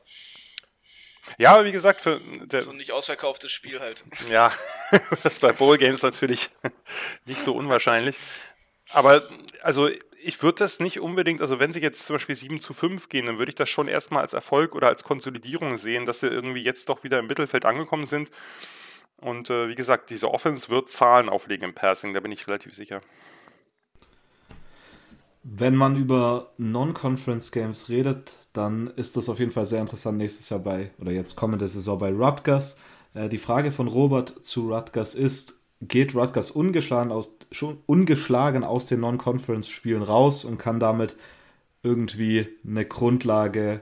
[1.38, 4.04] Ja, aber wie gesagt, für der, so ein nicht ausverkauftes Spiel halt.
[4.30, 4.52] Ja,
[5.24, 6.50] das bei Bowl Games natürlich
[7.26, 8.19] nicht so unwahrscheinlich.
[8.93, 9.23] Aber
[9.63, 9.89] also
[10.23, 13.25] ich würde das nicht unbedingt, also wenn sie jetzt zum Beispiel 7 zu 5 gehen,
[13.25, 16.62] dann würde ich das schon erstmal als Erfolg oder als Konsolidierung sehen, dass sie irgendwie
[16.62, 18.32] jetzt doch wieder im Mittelfeld angekommen sind.
[19.17, 22.73] Und äh, wie gesagt, diese Offense wird Zahlen auflegen im Passing, da bin ich relativ
[22.73, 23.01] sicher.
[25.43, 30.49] Wenn man über Non-Conference Games redet, dann ist das auf jeden Fall sehr interessant nächstes
[30.49, 32.79] Jahr bei, oder jetzt kommende Saison bei Rutgers.
[33.13, 38.86] Äh, die Frage von Robert zu Rutgers ist, geht Rutgers ungeschlagen aus, schon ungeschlagen aus
[38.86, 41.15] den Non-Conference-Spielen raus und kann damit
[41.84, 43.82] irgendwie eine Grundlage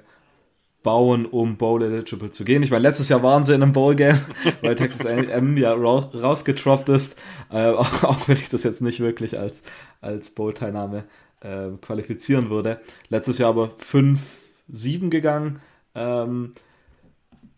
[0.83, 2.63] bauen, um Bowl-eligible zu gehen.
[2.63, 4.19] Ich meine, letztes Jahr waren sie in einem Bowl-Game,
[4.61, 7.19] weil Texas A&M ja rausgetroppt ist,
[7.51, 9.61] äh, auch, auch, wenn ich das jetzt nicht wirklich als,
[10.01, 11.03] als Bowl-Teilnahme
[11.41, 12.79] äh, qualifizieren würde.
[13.09, 15.59] Letztes Jahr aber 5-7 gegangen.
[15.93, 16.53] Ähm,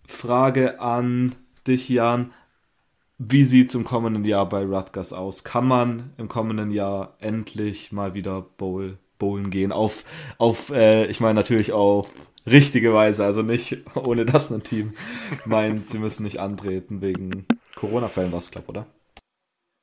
[0.05, 2.33] Frage an dich, Jan.
[3.25, 5.45] Wie sieht es im kommenden Jahr bei Rutgers aus?
[5.45, 9.71] Kann man im kommenden Jahr endlich mal wieder Bowl, Bowlen gehen?
[9.71, 10.03] Auf,
[10.37, 12.11] auf äh, ich meine natürlich auf
[12.45, 14.93] richtige Weise, also nicht ohne dass ein Team
[15.45, 18.87] meint, sie müssen nicht antreten wegen Corona-Fällen, was glaube oder?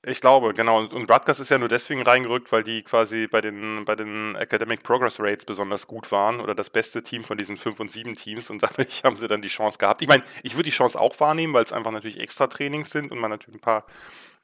[0.02, 0.78] Ich glaube, genau.
[0.78, 4.82] Und Rutgers ist ja nur deswegen reingerückt, weil die quasi bei den, bei den Academic
[4.82, 8.48] Progress Rates besonders gut waren oder das beste Team von diesen fünf und sieben Teams
[8.48, 10.00] und dadurch haben sie dann die Chance gehabt.
[10.00, 13.12] Ich meine, ich würde die Chance auch wahrnehmen, weil es einfach natürlich extra Trainings sind
[13.12, 13.84] und man natürlich ein paar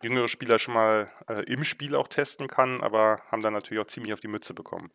[0.03, 3.89] jüngere Spieler schon mal äh, im Spiel auch testen kann, aber haben dann natürlich auch
[3.89, 4.91] ziemlich auf die Mütze bekommen.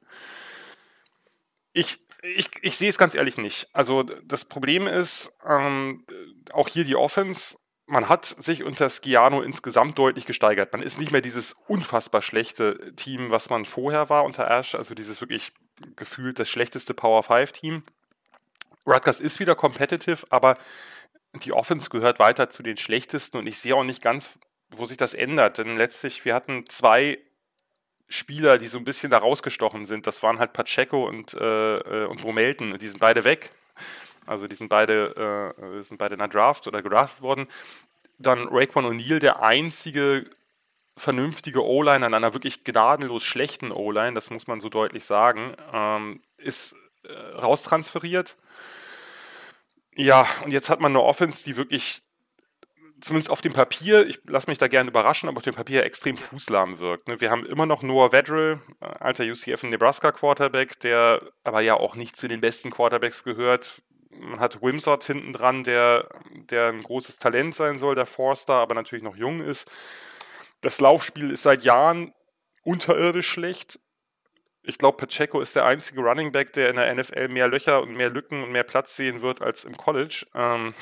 [1.74, 3.68] Ich, ich, ich sehe es ganz ehrlich nicht.
[3.74, 6.06] Also das Problem ist, ähm,
[6.52, 7.58] auch hier die Offense,
[7.92, 10.72] man hat sich unter Sciano insgesamt deutlich gesteigert.
[10.72, 14.96] Man ist nicht mehr dieses unfassbar schlechte Team, was man vorher war unter Ash, also
[14.96, 15.52] dieses wirklich
[15.98, 17.84] gefühlt das schlechteste Power 5 Team.
[18.88, 20.58] Rutgers ist wieder competitive, aber
[21.34, 24.32] die Offense gehört weiter zu den schlechtesten und ich sehe auch nicht ganz,
[24.70, 25.58] wo sich das ändert.
[25.58, 27.20] Denn letztlich, wir hatten zwei
[28.08, 30.08] Spieler, die so ein bisschen da rausgestochen sind.
[30.08, 32.78] Das waren halt Pacheco und, äh, äh und Bromelton.
[32.78, 33.52] Die sind beide weg.
[34.26, 37.48] Also die sind beide, äh, sind beide in der Draft oder gedraftet worden.
[38.18, 40.30] Dann Raekwon O'Neal, der einzige
[40.98, 46.22] vernünftige O-Line an einer wirklich gnadenlos schlechten O-Line, das muss man so deutlich sagen, ähm,
[46.38, 48.38] ist äh, raustransferiert.
[49.96, 52.04] Ja, und jetzt hat man eine Offense, die wirklich
[53.02, 56.18] zumindest auf dem Papier, ich lasse mich da gerne überraschen, aber auf dem Papier extrem
[56.18, 57.08] fußlahm wirkt.
[57.08, 57.20] Ne?
[57.20, 61.96] Wir haben immer noch Noah Vedrill, äh, alter UCF Nebraska Quarterback, der aber ja auch
[61.96, 63.82] nicht zu den besten Quarterbacks gehört.
[64.20, 66.10] Man hat Wimsott hinten dran, der,
[66.50, 69.70] der ein großes Talent sein soll, der Forster, aber natürlich noch jung ist.
[70.62, 72.14] Das Laufspiel ist seit Jahren
[72.64, 73.80] unterirdisch schlecht.
[74.64, 77.96] Ich glaube, Pacheco ist der einzige Running Back, der in der NFL mehr Löcher und
[77.96, 80.28] mehr Lücken und mehr Platz sehen wird als im College.
[80.36, 80.74] Ähm,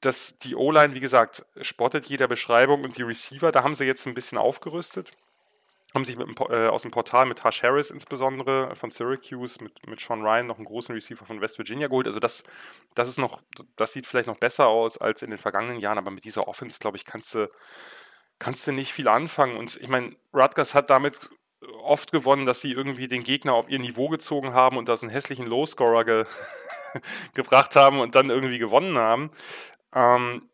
[0.00, 4.06] das, die O-Line, wie gesagt, spottet jeder Beschreibung und die Receiver, da haben sie jetzt
[4.06, 5.12] ein bisschen aufgerüstet.
[5.94, 10.00] Haben sich dem, äh, aus dem Portal mit Hush Harris insbesondere von Syracuse, mit, mit
[10.00, 12.06] Sean Ryan noch einen großen Receiver von West Virginia geholt.
[12.06, 12.44] Also das,
[12.94, 13.42] das ist noch,
[13.76, 16.78] das sieht vielleicht noch besser aus als in den vergangenen Jahren, aber mit dieser Offense,
[16.78, 17.48] glaube ich, kannst du,
[18.38, 19.56] kannst du nicht viel anfangen.
[19.56, 21.30] Und ich meine, Rutgers hat damit
[21.82, 25.06] oft gewonnen, dass sie irgendwie den Gegner auf ihr Niveau gezogen haben und da so
[25.06, 26.24] einen hässlichen Low-Scorer ge
[27.34, 29.30] gebracht haben und dann irgendwie gewonnen haben.
[29.94, 30.48] Ähm,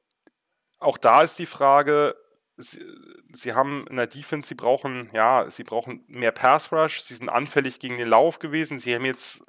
[0.79, 2.15] auch da ist die Frage,
[2.57, 2.83] sie,
[3.33, 7.29] sie, haben in der Defense, sie brauchen, ja, sie brauchen mehr Pass Rush, sie sind
[7.29, 9.45] anfällig gegen den Lauf gewesen, sie haben jetzt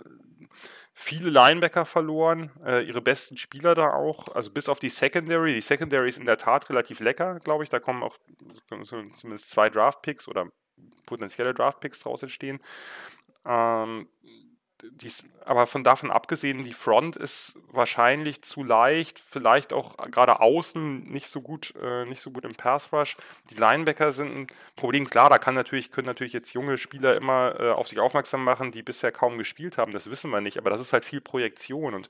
[0.99, 5.53] viele Linebacker verloren, äh, ihre besten Spieler da auch, also bis auf die Secondary.
[5.53, 7.69] Die Secondary ist in der Tat relativ lecker, glaube ich.
[7.69, 8.17] Da kommen auch
[8.83, 10.47] zumindest zwei Draft-Picks oder
[11.05, 12.59] potenzielle Draft-Picks draus entstehen.
[13.45, 14.09] Ähm,
[14.91, 21.03] dies, aber von davon abgesehen, die Front ist wahrscheinlich zu leicht, vielleicht auch gerade außen
[21.03, 23.17] nicht so gut, äh, nicht so gut im Pass Rush.
[23.49, 25.09] Die Linebacker sind ein Problem.
[25.09, 28.71] Klar, da kann natürlich, können natürlich jetzt junge Spieler immer äh, auf sich aufmerksam machen,
[28.71, 29.91] die bisher kaum gespielt haben.
[29.91, 32.09] Das wissen wir nicht, aber das ist halt viel Projektion und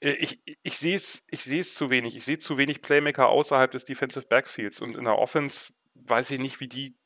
[0.00, 2.16] äh, ich, ich sehe es ich zu wenig.
[2.16, 5.72] Ich sehe zu wenig Playmaker außerhalb des Defensive Backfields und in der Offense
[6.10, 6.96] weiß ich nicht, wie die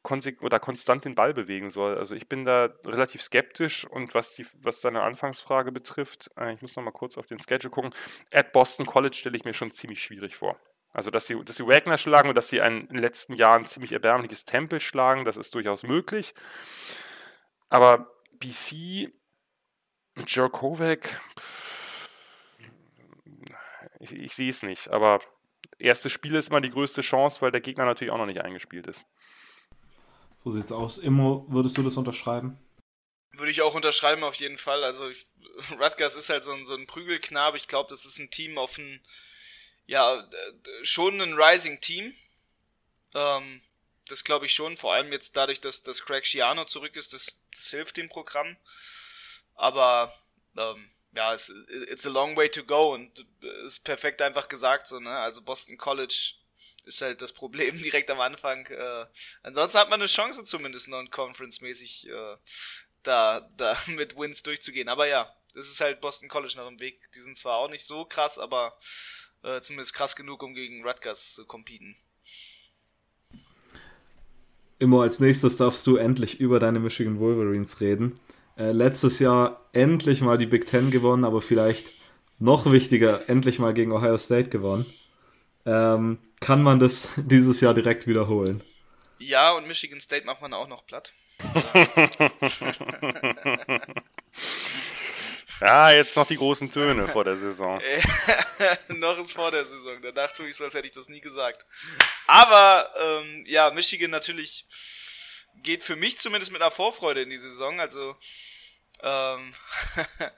[0.41, 1.97] oder konstant den Ball bewegen soll.
[1.97, 6.63] Also ich bin da relativ skeptisch und was, die, was deine Anfangsfrage betrifft, äh, ich
[6.63, 7.95] muss noch mal kurz auf den Schedule gucken.
[8.33, 10.59] At Boston College stelle ich mir schon ziemlich schwierig vor.
[10.93, 13.67] Also, dass sie, dass sie Wagner schlagen und dass sie ein, in den letzten Jahren
[13.67, 16.35] ziemlich erbärmliches Tempel schlagen, das ist durchaus möglich.
[17.69, 19.13] Aber BC
[20.15, 21.21] mit Joe Kovac,
[23.99, 24.89] ich, ich sehe es nicht.
[24.89, 25.21] Aber
[25.79, 28.87] erste Spiel ist immer die größte Chance, weil der Gegner natürlich auch noch nicht eingespielt
[28.87, 29.05] ist.
[30.37, 30.99] So sieht's aus.
[30.99, 32.59] Immo, würdest du das unterschreiben?
[33.33, 34.85] Würde ich auch unterschreiben, auf jeden Fall.
[34.85, 35.27] Also, ich,
[35.81, 37.57] Rutgers ist halt so ein, so ein Prügelknabe.
[37.57, 39.01] Ich glaube, das ist ein Team auf ein,
[39.87, 40.29] ja,
[40.83, 42.15] schon ein Rising Team.
[43.15, 43.63] Ähm,
[44.09, 44.77] das glaube ich schon.
[44.77, 48.57] Vor allem jetzt dadurch, dass, dass Craig Schiano zurück ist, das, das hilft dem Programm.
[49.55, 50.13] Aber,
[50.57, 51.49] ähm, ja, es,
[51.91, 53.25] it's a long way to go und
[53.65, 55.11] ist perfekt einfach gesagt so, ne?
[55.11, 56.35] Also Boston College
[56.85, 58.67] ist halt das Problem direkt am Anfang.
[58.67, 59.07] Äh,
[59.43, 62.37] ansonsten hat man eine Chance zumindest non-conference-mäßig äh,
[63.03, 64.89] da, da mit Wins durchzugehen.
[64.89, 67.01] Aber ja, das ist halt Boston College noch im Weg.
[67.15, 68.77] Die sind zwar auch nicht so krass, aber
[69.43, 71.97] äh, zumindest krass genug, um gegen Rutgers zu competen.
[74.81, 78.19] Immer als nächstes darfst du endlich über deine Michigan Wolverines reden
[78.57, 81.93] äh, letztes Jahr endlich mal die Big Ten gewonnen, aber vielleicht
[82.39, 84.87] noch wichtiger, endlich mal gegen Ohio State gewonnen.
[85.67, 88.63] Ähm, kann man das dieses Jahr direkt wiederholen?
[89.19, 91.13] Ja, und Michigan State macht man auch noch platt.
[95.61, 97.81] ja, jetzt noch die großen Töne vor der Saison.
[98.89, 100.01] noch ist vor der Saison.
[100.03, 101.67] Danach tue ich so, als hätte ich das nie gesagt.
[102.27, 104.67] Aber ähm, ja, Michigan natürlich
[105.63, 107.81] geht für mich zumindest mit einer Vorfreude in die Saison.
[107.81, 108.17] Also
[109.03, 109.55] ähm,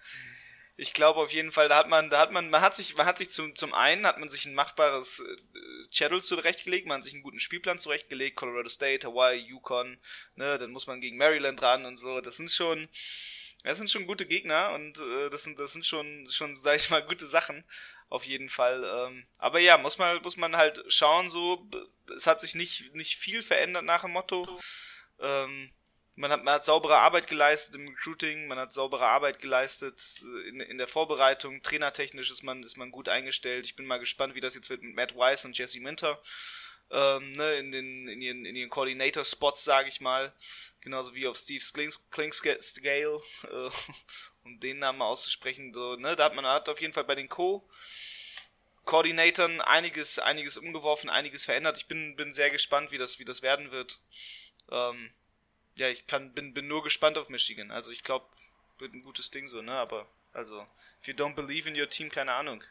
[0.77, 3.07] ich glaube auf jeden Fall, da hat man, da hat man, man hat sich, man
[3.07, 5.37] hat sich zum, zum einen hat man sich ein machbares äh,
[5.91, 9.99] Schedule zurechtgelegt, man hat sich einen guten Spielplan zurechtgelegt, Colorado State, Hawaii, Yukon,
[10.35, 12.21] ne, dann muss man gegen Maryland ran und so.
[12.21, 12.89] Das sind schon,
[13.63, 16.91] das sind schon gute Gegner und äh, das sind, das sind schon, schon, sag ich
[16.91, 17.65] mal, gute Sachen
[18.09, 18.85] auf jeden Fall.
[18.85, 21.69] Ähm, aber ja, muss man, muss man halt schauen, so,
[22.15, 24.61] es hat sich nicht, nicht viel verändert nach dem Motto.
[25.21, 25.71] Ähm,
[26.17, 30.01] man hat, man hat saubere Arbeit geleistet im Recruiting, man hat saubere Arbeit geleistet
[30.49, 33.67] in, in der Vorbereitung, trainertechnisch ist man, ist man gut eingestellt.
[33.67, 36.21] Ich bin mal gespannt, wie das jetzt wird mit Matt Weiss und Jesse Minter.
[36.91, 40.33] Ähm, ne, in, den, in ihren, in ihren Coordinator-Spots, sage ich mal.
[40.81, 41.63] Genauso wie auf Steve
[42.11, 43.71] Klingscale, äh,
[44.45, 45.75] um den Namen auszusprechen.
[45.75, 47.69] So, ne, da hat man hat auf jeden Fall bei den Co.
[48.85, 51.77] Koordinatoren einiges, einiges umgeworfen, einiges verändert.
[51.77, 53.99] Ich bin, bin sehr gespannt, wie das, wie das werden wird.
[54.71, 55.11] Ähm,
[55.77, 57.71] ja, ich kann, bin, bin nur gespannt auf Michigan.
[57.71, 58.27] Also ich glaube,
[58.79, 59.73] wird ein gutes Ding so, ne?
[59.73, 60.67] Aber, also,
[61.01, 62.63] if you don't believe in your team, keine Ahnung.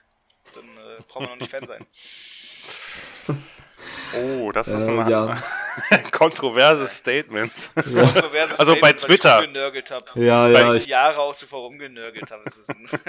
[0.54, 1.86] Dann äh, braucht man noch nicht Fan sein.
[4.14, 5.44] Oh, das ist äh, ein ja.
[6.12, 7.72] kontroverses Statement.
[7.76, 8.04] Ja.
[8.04, 9.30] Kontroverses also Statement, bei Twitter.
[9.30, 10.06] Weil ich rumgenörgelt habe.
[10.16, 10.74] Ja, weil ja.
[10.74, 12.44] ich die Jahre auch zuvor rumgenörgelt habe.
[12.46, 12.88] Das ist ein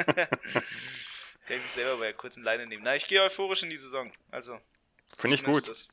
[1.46, 2.82] Kann ich mich selber bei der kurzen Leine nehmen.
[2.84, 4.12] Na, ich gehe euphorisch in die Saison.
[4.32, 4.58] Also.
[5.16, 5.68] Finde ich gut.
[5.68, 5.86] Das.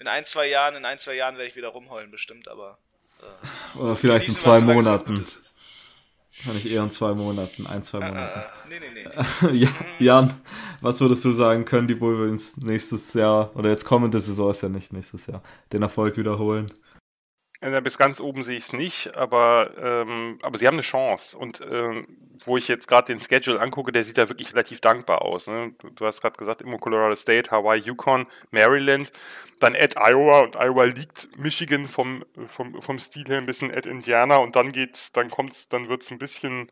[0.00, 2.78] In ein, zwei Jahren, in ein, zwei Jahren werde ich wieder rumheulen, bestimmt, aber.
[3.20, 5.26] Äh, Oder vielleicht in zwei Monaten.
[6.36, 8.40] Wahrscheinlich eher in zwei Monaten, ein, zwei Monaten.
[8.40, 9.06] Ah, nee, nee,
[9.52, 9.68] nee.
[9.98, 10.40] Jan,
[10.80, 14.70] was würdest du sagen, können die Wolverines nächstes Jahr, oder jetzt kommende Saison ist ja
[14.70, 16.66] nicht nächstes Jahr, den Erfolg wiederholen?
[17.60, 21.36] Ja, bis ganz oben sehe ich es nicht, aber, ähm, aber sie haben eine Chance.
[21.36, 22.06] Und ähm,
[22.46, 25.46] wo ich jetzt gerade den Schedule angucke, der sieht ja wirklich relativ dankbar aus.
[25.46, 25.74] Ne?
[25.94, 29.12] Du, hast gerade gesagt, immer Colorado State, Hawaii, Yukon, Maryland,
[29.58, 33.86] dann at Iowa und Iowa liegt Michigan vom, vom, vom Stil her ein bisschen at
[33.86, 36.70] Indiana und dann geht, dann kommt's, dann wird es ein bisschen,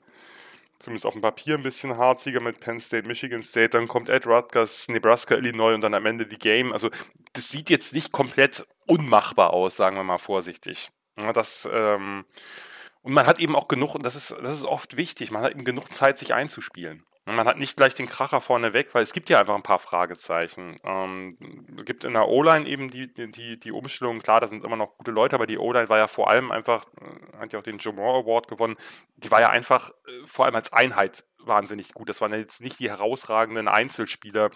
[0.79, 4.27] zumindest auf dem Papier ein bisschen harziger mit Penn State, Michigan State, dann kommt Ed
[4.27, 6.73] Rutgers, Nebraska, Illinois und dann am Ende die Game.
[6.73, 6.91] Also
[7.35, 10.91] das sieht jetzt nicht komplett unmachbar aus, sagen wir mal vorsichtig.
[11.35, 12.25] Das, ähm,
[13.09, 15.53] und man hat eben auch genug, und das ist, das ist oft wichtig, man hat
[15.53, 17.07] eben genug Zeit, sich einzuspielen.
[17.25, 19.79] Man hat nicht gleich den Kracher vorne weg, weil es gibt ja einfach ein paar
[19.79, 20.77] Fragezeichen.
[20.85, 21.35] Ähm,
[21.79, 24.99] es gibt in der O-Line eben die, die, die Umstellung, klar, da sind immer noch
[24.99, 27.79] gute Leute, aber die O-Line war ja vor allem einfach, äh, hat ja auch den
[27.95, 28.77] Moore Award gewonnen,
[29.17, 32.11] die war ja einfach äh, vor allem als Einheit wahnsinnig gut.
[32.11, 34.51] Das waren jetzt nicht die herausragenden Einzelspieler,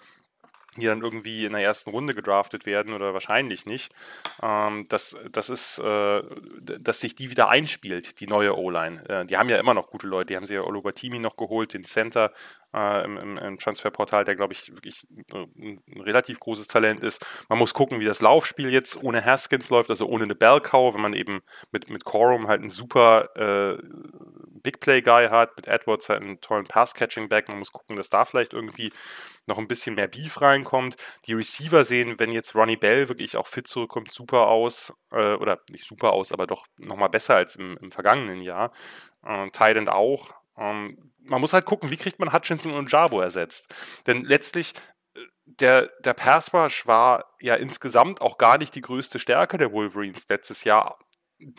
[0.76, 3.92] die dann irgendwie in der ersten Runde gedraftet werden oder wahrscheinlich nicht,
[4.42, 6.22] ähm, dass, das ist, äh,
[6.60, 9.08] dass sich die wieder einspielt, die neue O-Line.
[9.08, 11.74] Äh, die haben ja immer noch gute Leute, die haben sie ja Olubatimi noch geholt,
[11.74, 12.32] den Center
[12.74, 17.24] äh, im, im, im, Transferportal, der glaube ich wirklich ein, ein, relativ großes Talent ist.
[17.48, 21.02] Man muss gucken, wie das Laufspiel jetzt ohne Haskins läuft, also ohne eine Bellcow, wenn
[21.02, 23.82] man eben mit, mit Corum halt einen super äh,
[24.62, 27.48] Big Play Guy hat, mit Edwards halt einen tollen Pass-Catching-Back.
[27.48, 28.92] Man muss gucken, dass da vielleicht irgendwie
[29.46, 30.96] noch ein bisschen mehr Beef reinkommt.
[31.26, 34.92] Die Receiver sehen, wenn jetzt Ronnie Bell wirklich auch fit zurückkommt, super aus.
[35.10, 38.72] Äh, oder nicht super aus, aber doch nochmal besser als im, im vergangenen Jahr.
[39.24, 40.41] Äh, Tident auch.
[40.56, 43.72] Ähm, man muss halt gucken, wie kriegt man Hutchinson und Jabo ersetzt.
[44.06, 44.74] Denn letztlich
[45.14, 49.72] äh, der, der Pass Rush war ja insgesamt auch gar nicht die größte Stärke der
[49.72, 50.98] Wolverines letztes Jahr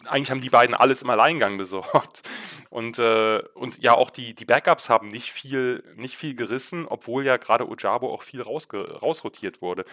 [0.05, 2.21] eigentlich haben die beiden alles im Alleingang besorgt.
[2.69, 7.23] Und, äh, und ja, auch die, die Backups haben nicht viel, nicht viel gerissen, obwohl
[7.23, 9.85] ja gerade Ojabo auch viel rausrotiert wurde.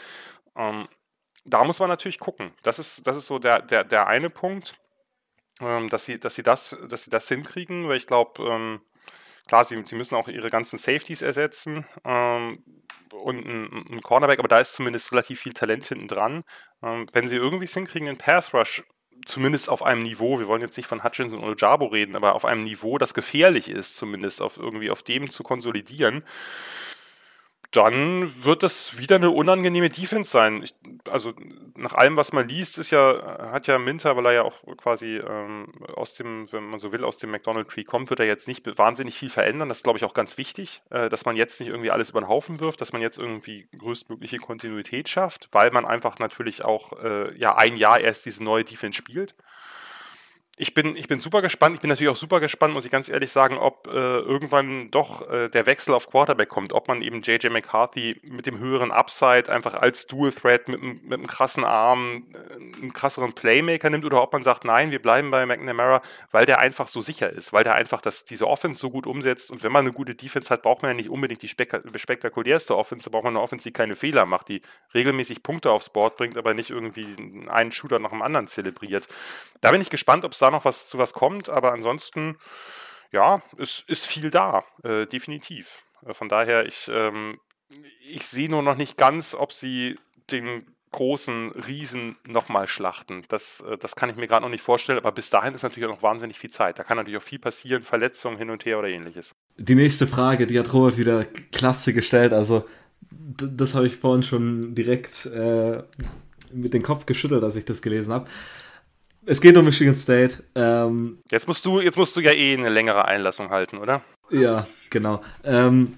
[0.57, 0.89] Ähm,
[1.45, 2.55] da muss man natürlich gucken.
[2.63, 4.81] Das ist, das ist so der, der, der eine Punkt,
[5.61, 8.81] ähm, dass, sie, dass, sie das, dass sie das hinkriegen, weil ich glaube, ähm,
[9.51, 12.63] klar, sie, sie müssen auch ihre ganzen Safeties ersetzen ähm,
[13.13, 16.45] und ein, ein, Cornerback, aber da ist zumindest relativ viel Talent hinten dran.
[16.85, 18.85] Ähm, wenn sie irgendwie es hinkriegen, den Pass Rush
[19.27, 22.45] zumindest auf einem Niveau, wir wollen jetzt nicht von Hutchinson oder Jabo reden, aber auf
[22.45, 26.23] einem Niveau, das gefährlich ist, zumindest auf irgendwie auf dem zu konsolidieren,
[27.71, 30.63] dann wird das wieder eine unangenehme Defense sein.
[30.63, 30.75] Ich,
[31.09, 31.33] also
[31.77, 35.19] nach allem, was man liest, ist ja, hat ja Minter, weil er ja auch quasi
[35.19, 38.49] ähm, aus dem, wenn man so will, aus dem McDonald Tree kommt, wird er jetzt
[38.49, 39.69] nicht wahnsinnig viel verändern.
[39.69, 42.21] Das ist, glaube ich, auch ganz wichtig, äh, dass man jetzt nicht irgendwie alles über
[42.21, 46.93] den Haufen wirft, dass man jetzt irgendwie größtmögliche Kontinuität schafft, weil man einfach natürlich auch
[47.03, 49.37] äh, ja ein Jahr erst diese neue Defense spielt
[50.61, 51.77] ich bin, ich bin super gespannt.
[51.77, 55.27] Ich bin natürlich auch super gespannt, muss ich ganz ehrlich sagen, ob äh, irgendwann doch
[55.31, 56.75] äh, der Wechsel auf Quarterback kommt.
[56.75, 61.12] Ob man eben JJ McCarthy mit dem höheren Upside einfach als Dual Threat mit, mit
[61.14, 65.31] einem krassen Arm, äh, einen krasseren Playmaker nimmt oder ob man sagt, nein, wir bleiben
[65.31, 68.90] bei McNamara, weil der einfach so sicher ist, weil der einfach das, diese Offense so
[68.90, 69.51] gut umsetzt.
[69.51, 72.77] Und wenn man eine gute Defense hat, braucht man ja nicht unbedingt die spek spektakulärste
[72.77, 74.61] Offense, da braucht man eine Offense, die keine Fehler macht, die
[74.92, 77.07] regelmäßig Punkte aufs Board bringt, aber nicht irgendwie
[77.49, 79.09] einen Shooter nach dem anderen zelebriert.
[79.62, 82.39] Da bin ich gespannt, ob es da noch was zu was kommt, aber ansonsten,
[83.13, 85.79] ja, es ist viel da, äh, definitiv.
[86.07, 87.39] Äh, von daher, ich, ähm,
[88.09, 89.97] ich sehe nur noch nicht ganz, ob sie
[90.31, 93.25] den großen Riesen nochmal schlachten.
[93.29, 95.89] Das, äh, das kann ich mir gerade noch nicht vorstellen, aber bis dahin ist natürlich
[95.89, 96.79] auch noch wahnsinnig viel Zeit.
[96.79, 99.35] Da kann natürlich auch viel passieren, Verletzungen hin und her oder ähnliches.
[99.57, 102.33] Die nächste Frage, die hat Robert wieder klasse gestellt.
[102.33, 102.66] Also,
[103.11, 105.83] das habe ich vorhin schon direkt äh,
[106.53, 108.27] mit dem Kopf geschüttelt, als ich das gelesen habe.
[109.27, 110.43] Es geht um Michigan State.
[110.55, 114.03] Ähm, jetzt, musst du, jetzt musst du ja eh eine längere Einlassung halten, oder?
[114.31, 115.23] Ja, genau.
[115.45, 115.95] Ähm,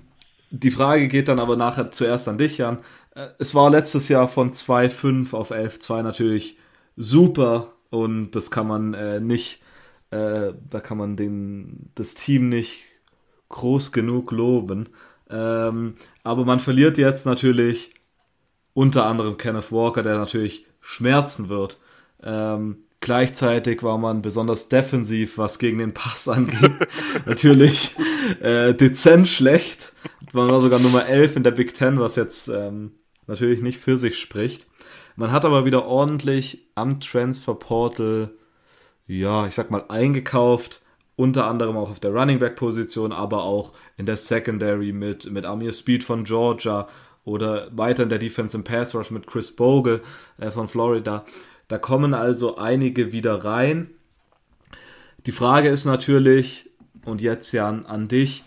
[0.51, 2.79] die Frage geht dann aber nachher zuerst an dich, Jan.
[3.15, 6.59] Äh, es war letztes Jahr von 2,5 auf 11,2 natürlich
[6.97, 9.63] super und das kann man äh, nicht,
[10.11, 12.85] äh, da kann man den, das Team nicht
[13.49, 14.89] groß genug loben.
[15.31, 17.91] Ähm, aber man verliert jetzt natürlich
[18.75, 21.79] unter anderem Kenneth Walker, der natürlich schmerzen wird.
[22.23, 26.73] Ähm, gleichzeitig war man besonders defensiv, was gegen den Pass angeht,
[27.27, 27.95] natürlich
[28.41, 29.93] äh, dezent schlecht.
[30.33, 32.93] Man war sogar Nummer 11 in der Big Ten, was jetzt ähm,
[33.27, 34.67] natürlich nicht für sich spricht.
[35.17, 38.31] Man hat aber wieder ordentlich am Transfer Portal,
[39.07, 40.81] ja, ich sag mal, eingekauft.
[41.15, 45.45] Unter anderem auch auf der Running Back Position, aber auch in der Secondary mit, mit
[45.45, 46.89] Amir Speed von Georgia
[47.25, 50.01] oder weiter in der Defense im Pass Rush mit Chris Bogle
[50.39, 51.25] äh, von Florida.
[51.69, 53.91] Da kommen also einige wieder rein.
[55.27, 56.71] Die Frage ist natürlich,
[57.05, 58.45] und jetzt Jan an dich,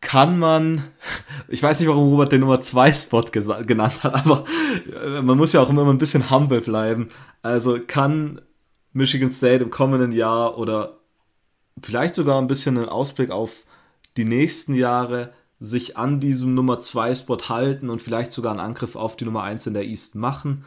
[0.00, 0.82] kann man,
[1.48, 4.44] ich weiß nicht, warum Robert den Nummer 2 Spot genannt hat, aber
[4.92, 7.08] äh, man muss ja auch immer ein bisschen humble bleiben.
[7.40, 8.40] Also kann
[8.92, 10.98] Michigan State im kommenden Jahr oder
[11.82, 13.64] vielleicht sogar ein bisschen einen Ausblick auf
[14.16, 18.96] die nächsten Jahre sich an diesem Nummer 2 Spot halten und vielleicht sogar einen Angriff
[18.96, 20.64] auf die Nummer 1 in der East machen?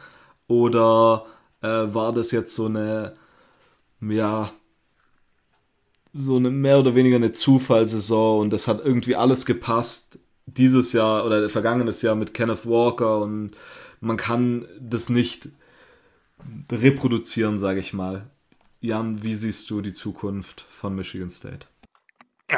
[0.48, 1.26] Oder
[1.62, 3.14] äh, war das jetzt so eine,
[4.00, 4.50] ja,
[6.12, 11.26] so eine mehr oder weniger eine Zufallsaison und das hat irgendwie alles gepasst dieses Jahr
[11.26, 13.52] oder vergangenes Jahr mit Kenneth Walker und
[14.00, 15.48] man kann das nicht
[16.70, 18.30] reproduzieren, sage ich mal.
[18.80, 21.66] Jan, wie siehst du die Zukunft von Michigan State?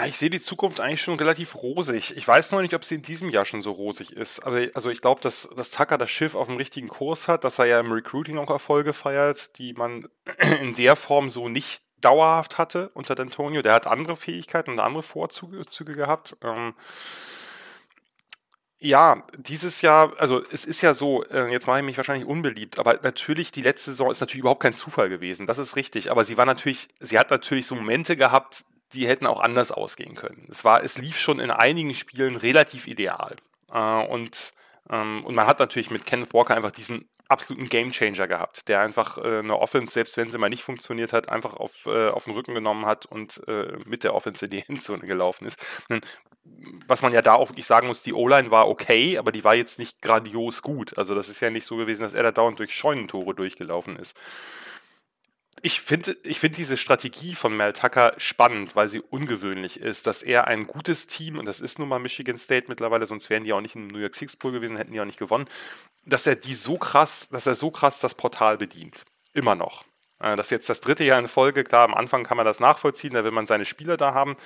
[0.07, 2.15] Ich sehe die Zukunft eigentlich schon relativ rosig.
[2.15, 4.41] Ich weiß noch nicht, ob sie in diesem Jahr schon so rosig ist.
[4.41, 7.59] Aber also ich glaube, dass, dass Tucker das Schiff auf dem richtigen Kurs hat, dass
[7.59, 10.07] er ja im Recruiting auch Erfolge feiert, die man
[10.61, 13.63] in der Form so nicht dauerhaft hatte unter D'Antonio.
[13.63, 16.37] Der hat andere Fähigkeiten und andere Vorzüge gehabt.
[16.43, 16.75] Ähm,
[18.81, 22.79] ja, dieses Jahr, also es ist ja so, äh, jetzt mache ich mich wahrscheinlich unbeliebt,
[22.79, 26.25] aber natürlich, die letzte Saison ist natürlich überhaupt kein Zufall gewesen, das ist richtig, aber
[26.25, 30.47] sie war natürlich, sie hat natürlich so Momente gehabt, die hätten auch anders ausgehen können.
[30.51, 33.37] Es war, es lief schon in einigen Spielen relativ ideal.
[33.73, 34.55] Äh, und,
[34.91, 39.19] ähm, und man hat natürlich mit Kenneth Walker einfach diesen absoluten Gamechanger gehabt, der einfach
[39.19, 42.33] äh, eine Offense, selbst wenn sie mal nicht funktioniert hat, einfach auf, äh, auf den
[42.33, 45.59] Rücken genommen hat und äh, mit der Offense in die Endzone gelaufen ist.
[46.87, 49.55] Was man ja da auch wirklich sagen muss, die O-Line war okay, aber die war
[49.55, 50.97] jetzt nicht grandios gut.
[50.97, 54.17] Also das ist ja nicht so gewesen, dass er da dauernd durch Scheunentore durchgelaufen ist
[55.63, 60.23] ich finde ich find diese Strategie von Mel Tucker spannend, weil sie ungewöhnlich ist, dass
[60.23, 63.53] er ein gutes Team, und das ist nun mal Michigan State mittlerweile, sonst wären die
[63.53, 65.47] auch nicht im New York Six Bowl gewesen, hätten die auch nicht gewonnen,
[66.05, 69.05] dass er die so krass, dass er so krass das Portal bedient.
[69.35, 69.85] Immer noch.
[70.21, 71.65] Äh, das ist jetzt das dritte Jahr in Folge.
[71.65, 74.37] Klar, am Anfang kann man das nachvollziehen, da will man seine Spieler da haben.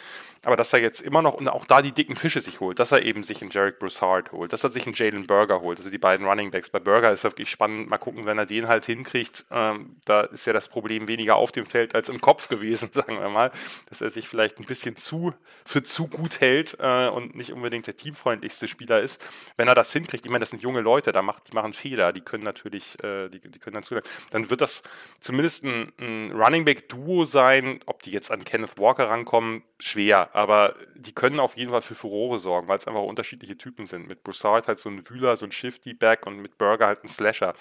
[0.44, 2.90] Aber dass er jetzt immer noch und auch da die dicken Fische sich holt, dass
[2.90, 5.90] er eben sich einen Jarek Broussard holt, dass er sich einen Jalen Burger holt, also
[5.90, 6.70] die beiden Running Backs.
[6.70, 7.88] Bei Burger ist wirklich spannend.
[7.88, 9.44] Mal gucken, wenn er den halt hinkriegt.
[9.50, 13.20] Ähm, da ist ja das Problem weniger auf dem Feld als im Kopf gewesen, sagen
[13.20, 13.52] wir mal.
[13.88, 15.32] Dass er sich vielleicht ein bisschen zu
[15.64, 19.24] für zu gut hält äh, und nicht unbedingt der teamfreundlichste Spieler ist.
[19.56, 22.12] Wenn er das hinkriegt, ich meine, das sind junge Leute, da macht, die machen Fehler,
[22.12, 24.08] die können natürlich, äh, die, die können dann zulernen.
[24.30, 24.82] Dann wird das
[25.20, 27.80] zumindest ein, ein Running Back Duo sein.
[27.86, 31.94] Ob die jetzt an Kenneth Walker rankommen, schwer, aber die können auf jeden Fall für
[31.94, 34.08] Furore sorgen, weil es einfach unterschiedliche Typen sind.
[34.08, 37.54] Mit Broussard halt so ein Wühler, so ein Shifty-Back und mit Burger halt ein Slasher.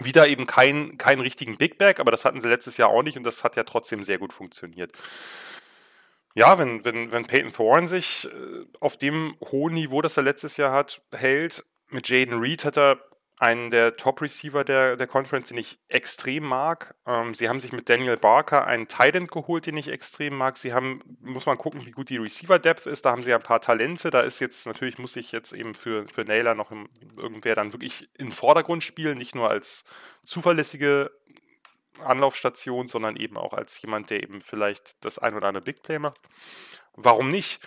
[0.00, 3.16] Wieder eben keinen kein richtigen Big Back, aber das hatten sie letztes Jahr auch nicht
[3.16, 4.92] und das hat ja trotzdem sehr gut funktioniert.
[6.34, 10.56] Ja, wenn, wenn, wenn Peyton Thorne sich äh, auf dem hohen Niveau, das er letztes
[10.56, 13.00] Jahr hat, hält, mit Jaden Reed hat er
[13.40, 16.94] einen der Top-Receiver der, der Conference, den ich extrem mag.
[17.06, 20.56] Ähm, sie haben sich mit Daniel Barker einen Tight geholt, den ich extrem mag.
[20.56, 23.04] Sie haben, muss man gucken, wie gut die Receiver-Depth ist.
[23.04, 24.10] Da haben sie ein paar Talente.
[24.10, 27.72] Da ist jetzt, natürlich muss ich jetzt eben für, für Naylor noch im, irgendwer dann
[27.72, 29.84] wirklich in den Vordergrund spielen, nicht nur als
[30.22, 31.10] zuverlässige
[32.04, 35.98] Anlaufstation, sondern eben auch als jemand, der eben vielleicht das ein oder andere Big Play
[35.98, 36.20] macht.
[36.96, 37.60] Warum nicht?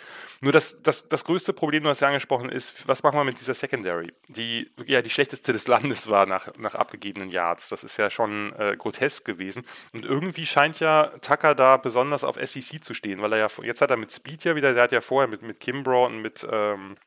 [0.44, 3.40] Nur das, das, das größte Problem, du hast ja angesprochen, ist, was machen wir mit
[3.40, 7.70] dieser Secondary, die ja die schlechteste des Landes war nach, nach abgegebenen Yards.
[7.70, 9.64] Das ist ja schon äh, grotesk gewesen.
[9.94, 13.82] Und irgendwie scheint ja Tucker da besonders auf SEC zu stehen, weil er ja, jetzt
[13.82, 16.46] hat er mit Speed ja wieder, der hat ja vorher mit, mit Kimbrough und mit,
[16.52, 16.98] ähm,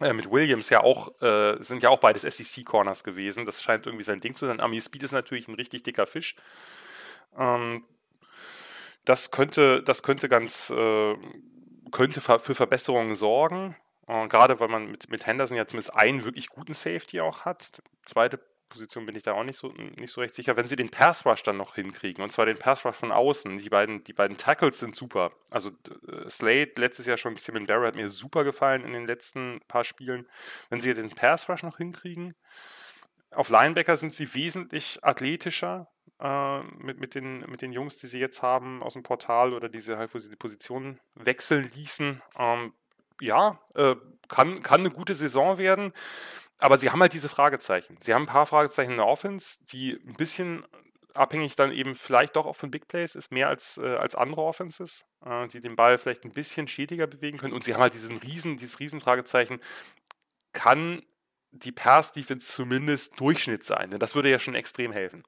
[0.00, 3.44] äh, mit Williams ja auch, äh, sind ja auch beides SEC-Corners gewesen.
[3.44, 4.60] Das scheint irgendwie sein Ding zu sein.
[4.60, 6.36] Ami Speed ist natürlich ein richtig dicker Fisch.
[7.36, 7.84] Ähm,
[9.04, 11.16] das könnte, das könnte ganz, äh,
[11.90, 13.76] könnte für Verbesserungen sorgen.
[14.06, 17.82] Äh, gerade weil man mit, mit Henderson ja zumindest einen wirklich guten Safety auch hat.
[18.04, 18.40] Zweite
[18.72, 20.56] Position bin ich da auch nicht so, nicht so recht sicher.
[20.56, 23.58] Wenn sie den Pass Rush dann noch hinkriegen, und zwar den Pass Rush von außen,
[23.58, 25.32] die beiden, die beiden Tackles sind super.
[25.50, 29.60] Also äh, Slade letztes Jahr schon mit Barrow hat mir super gefallen in den letzten
[29.68, 30.26] paar Spielen.
[30.70, 32.34] Wenn sie den Pass Rush noch hinkriegen,
[33.30, 35.91] auf Linebacker sind sie wesentlich athletischer
[36.22, 39.68] äh, mit, mit, den, mit den Jungs, die sie jetzt haben aus dem Portal oder
[39.68, 42.22] diese halt, wo sie die Position wechseln ließen.
[42.38, 42.72] Ähm,
[43.20, 43.96] ja, äh,
[44.28, 45.92] kann, kann eine gute Saison werden.
[46.58, 47.96] Aber sie haben halt diese Fragezeichen.
[48.00, 50.64] Sie haben ein paar Fragezeichen in der Offense, die ein bisschen
[51.14, 54.42] abhängig dann eben vielleicht doch auch von Big Plays ist, mehr als, äh, als andere
[54.42, 57.52] Offenses, äh, die den Ball vielleicht ein bisschen schädiger bewegen können.
[57.52, 59.60] Und sie haben halt diesen riesen, dieses Riesenfragezeichen,
[60.52, 61.02] kann
[61.50, 63.90] die Pass-Defense zumindest Durchschnitt sein?
[63.90, 65.24] Denn das würde ja schon extrem helfen.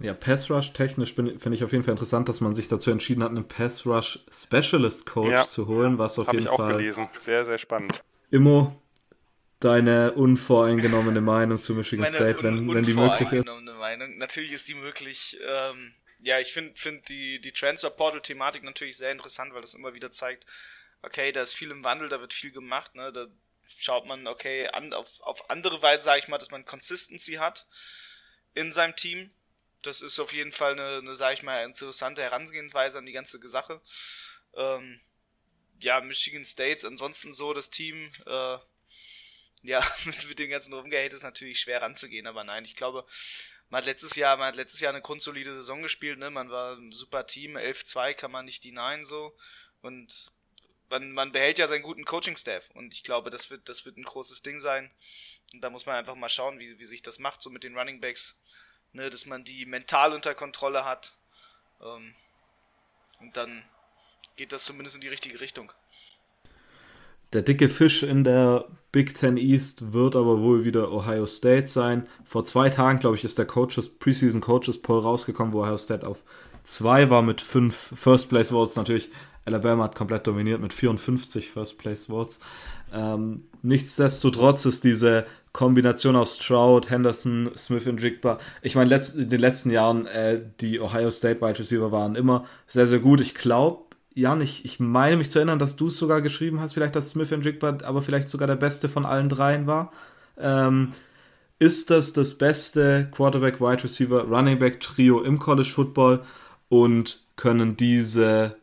[0.00, 3.22] Ja, Pass Rush technisch finde ich auf jeden Fall interessant, dass man sich dazu entschieden
[3.22, 6.52] hat, einen Pass Rush Specialist Coach ja, zu holen, was auf jeden Fall.
[6.52, 7.08] Habe ich auch gelesen.
[7.14, 8.02] Sehr, sehr spannend.
[8.30, 8.80] Immo,
[9.60, 13.46] deine unvoreingenommene Meinung zu Michigan Meine State, wenn, wenn die möglich ist?
[13.84, 14.18] Meinung.
[14.18, 15.38] Natürlich ist die möglich.
[15.46, 19.74] Ähm, ja, ich finde find die, die Transfer Portal Thematik natürlich sehr interessant, weil das
[19.74, 20.46] immer wieder zeigt,
[21.02, 23.12] okay, da ist viel im Wandel, da wird viel gemacht, ne?
[23.12, 23.26] Da
[23.78, 27.66] schaut man, okay, an, auf, auf andere Weise, sage ich mal, dass man Consistency hat
[28.54, 29.30] in seinem Team
[29.86, 33.38] das ist auf jeden Fall eine, eine sage ich mal, interessante Herangehensweise an die ganze
[33.48, 33.80] Sache.
[34.54, 35.00] Ähm,
[35.80, 38.58] ja, Michigan State, ansonsten so das Team, äh,
[39.62, 43.06] ja, mit, mit dem ganzen Rumgehate ist natürlich schwer ranzugehen, aber nein, ich glaube,
[43.70, 46.30] man hat letztes Jahr, man hat letztes Jahr eine grundsolide Saison gespielt, ne?
[46.30, 49.36] Man war ein super Team, 11-2 kann man nicht denyen so.
[49.80, 50.30] Und
[50.90, 54.04] man, man behält ja seinen guten Coaching-Staff und ich glaube, das wird, das wird ein
[54.04, 54.90] großes Ding sein.
[55.52, 57.76] Und da muss man einfach mal schauen, wie, wie sich das macht, so mit den
[57.76, 58.38] Running Backs
[58.94, 61.12] ne, dass man die mental unter Kontrolle hat.
[61.82, 62.14] Ähm,
[63.20, 63.64] und dann
[64.36, 65.72] geht das zumindest in die richtige Richtung.
[67.32, 72.08] Der dicke Fisch in der Big Ten East wird aber wohl wieder Ohio State sein.
[72.24, 76.06] Vor zwei Tagen, glaube ich, ist der Coaches, Preseason Coaches Poll rausgekommen, wo Ohio State
[76.06, 76.22] auf
[76.62, 78.76] zwei war mit fünf First Place Votes.
[78.76, 79.10] Natürlich,
[79.44, 82.38] Alabama hat komplett dominiert mit 54 First Place Votes.
[82.92, 88.38] Ähm, nichtsdestotrotz ist diese Kombination aus Stroud, Henderson, Smith und Jigba.
[88.60, 92.88] Ich meine, in den letzten Jahren, äh, die Ohio State Wide Receiver waren immer sehr,
[92.88, 93.20] sehr gut.
[93.20, 93.84] Ich glaube,
[94.14, 97.10] Jan, ich, ich meine mich zu erinnern, dass du es sogar geschrieben hast, vielleicht, dass
[97.10, 99.92] Smith und Jigba aber vielleicht sogar der beste von allen dreien war.
[100.36, 100.90] Ähm,
[101.60, 106.24] ist das das beste Quarterback, Wide Receiver, Running Back Trio im College Football
[106.68, 108.56] und können diese,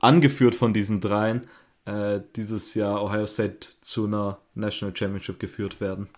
[0.00, 1.46] angeführt von diesen dreien,
[1.84, 6.08] äh, dieses Jahr Ohio State zu einer National Championship geführt werden?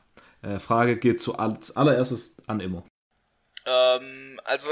[0.46, 2.86] Äh, Frage geht zu allererstes an Immo.
[3.64, 4.68] Ähm, also,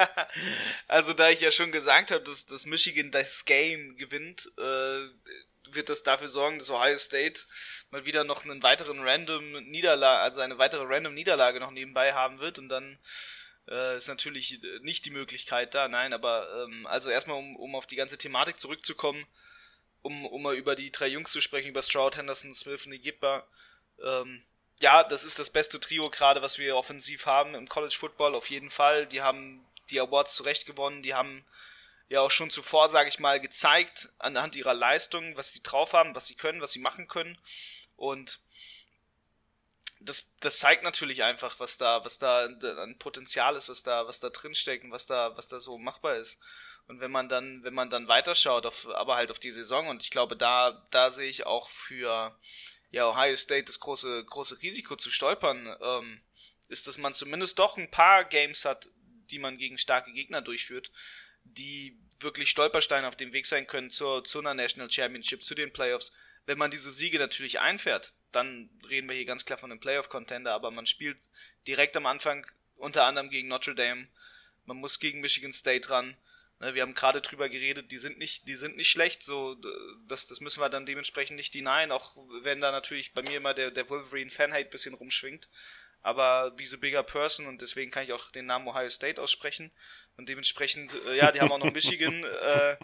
[0.88, 5.88] also da ich ja schon gesagt habe, dass, dass Michigan das Game gewinnt, äh, wird
[5.88, 7.42] das dafür sorgen, dass Ohio State
[7.90, 12.40] mal wieder noch einen weiteren random Niederlage, also eine weitere random Niederlage noch nebenbei haben
[12.40, 12.98] wird und dann
[13.68, 17.86] äh, ist natürlich nicht die Möglichkeit da, nein, aber ähm, also erstmal um, um auf
[17.86, 19.24] die ganze Thematik zurückzukommen,
[20.02, 23.46] um, um mal über die drei Jungs zu sprechen, über Stroud, Henderson, Smith und Igippa,
[24.02, 24.42] ähm,
[24.80, 28.50] ja, das ist das beste Trio gerade, was wir offensiv haben im College Football, auf
[28.50, 29.06] jeden Fall.
[29.06, 31.44] Die haben die Awards zurecht gewonnen, die haben
[32.08, 36.14] ja auch schon zuvor, sage ich mal, gezeigt anhand ihrer Leistung, was sie drauf haben,
[36.14, 37.38] was sie können, was sie machen können.
[37.96, 38.40] Und
[40.00, 44.20] das, das zeigt natürlich einfach, was da, was da an Potenzial ist, was da, was
[44.20, 46.38] da drin steckt und was da, was da so machbar ist.
[46.86, 50.02] Und wenn man dann, wenn man dann weiterschaut, auf, aber halt auf die Saison, und
[50.02, 52.34] ich glaube, da, da sehe ich auch für,
[52.90, 56.20] ja, Ohio State das große, große Risiko zu stolpern, ähm,
[56.68, 58.88] ist, dass man zumindest doch ein paar Games hat,
[59.30, 60.90] die man gegen starke Gegner durchführt,
[61.44, 65.72] die wirklich Stolpersteine auf dem Weg sein können zur, zu einer National Championship, zu den
[65.72, 66.12] Playoffs.
[66.46, 70.52] Wenn man diese Siege natürlich einfährt, dann reden wir hier ganz klar von einem Playoff-Contender,
[70.52, 71.28] aber man spielt
[71.66, 74.08] direkt am Anfang unter anderem gegen Notre Dame,
[74.64, 76.16] man muss gegen Michigan State ran,
[76.60, 79.56] Ne, wir haben gerade drüber geredet, die sind nicht, die sind nicht schlecht, so
[80.08, 83.54] das, das müssen wir dann dementsprechend nicht denyen, auch wenn da natürlich bei mir immer
[83.54, 85.48] der, der Wolverine Fanhate bisschen rumschwingt.
[86.00, 89.72] Aber wie so bigger person und deswegen kann ich auch den Namen Ohio State aussprechen.
[90.16, 92.76] Und dementsprechend, äh, ja, die haben auch noch Michigan äh,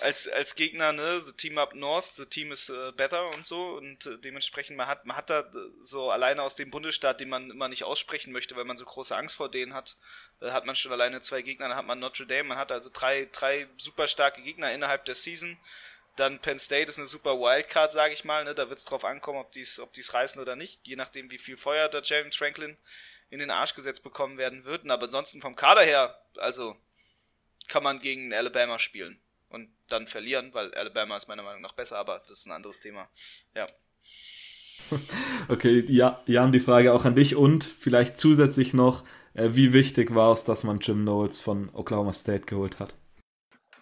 [0.00, 3.76] als, als Gegner, ne, the team up north, the team is uh, better und so.
[3.76, 5.50] Und äh, dementsprechend man hat man hat da
[5.82, 9.16] so alleine aus dem Bundesstaat, den man immer nicht aussprechen möchte, weil man so große
[9.16, 9.96] Angst vor denen hat,
[10.40, 12.90] äh, hat man schon alleine zwei Gegner, dann hat man Notre Dame, man hat also
[12.92, 15.58] drei drei super starke Gegner innerhalb der Season.
[16.16, 19.04] Dann Penn State ist eine super Wildcard, sage ich mal, ne, da wird es drauf
[19.04, 22.36] ankommen, ob dies ob dies reißen oder nicht, je nachdem wie viel Feuer da James
[22.36, 22.76] Franklin
[23.28, 26.76] in den Arsch gesetzt bekommen werden würden, aber ansonsten vom Kader her, also
[27.68, 31.98] kann man gegen Alabama spielen und dann verlieren, weil Alabama ist meiner Meinung nach besser,
[31.98, 33.08] aber das ist ein anderes Thema.
[33.54, 33.66] Ja.
[35.48, 40.14] Okay, ja, Jan, die Frage auch an dich und vielleicht zusätzlich noch, äh, wie wichtig
[40.14, 42.94] war es, dass man Jim Knowles von Oklahoma State geholt hat?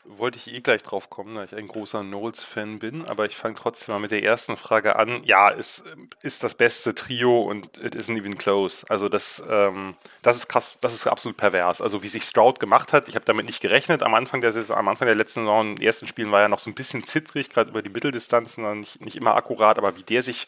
[0.06, 3.54] Wollte ich eh gleich drauf kommen, da ich ein großer Knowles-Fan bin, aber ich fange
[3.54, 5.22] trotzdem mal mit der ersten Frage an.
[5.24, 5.84] Ja, es
[6.22, 8.84] ist das beste Trio und it isn't even close.
[8.88, 11.80] Also das, ähm, das ist krass, das ist absolut pervers.
[11.80, 14.02] Also wie sich Stroud gemacht hat, ich habe damit nicht gerechnet.
[14.02, 16.48] Am Anfang der Saison, am Anfang der letzten Saison, in den ersten Spielen war er
[16.48, 20.02] noch so ein bisschen zittrig, gerade über die Mitteldistanzen, nicht, nicht immer akkurat, aber wie
[20.02, 20.46] der sich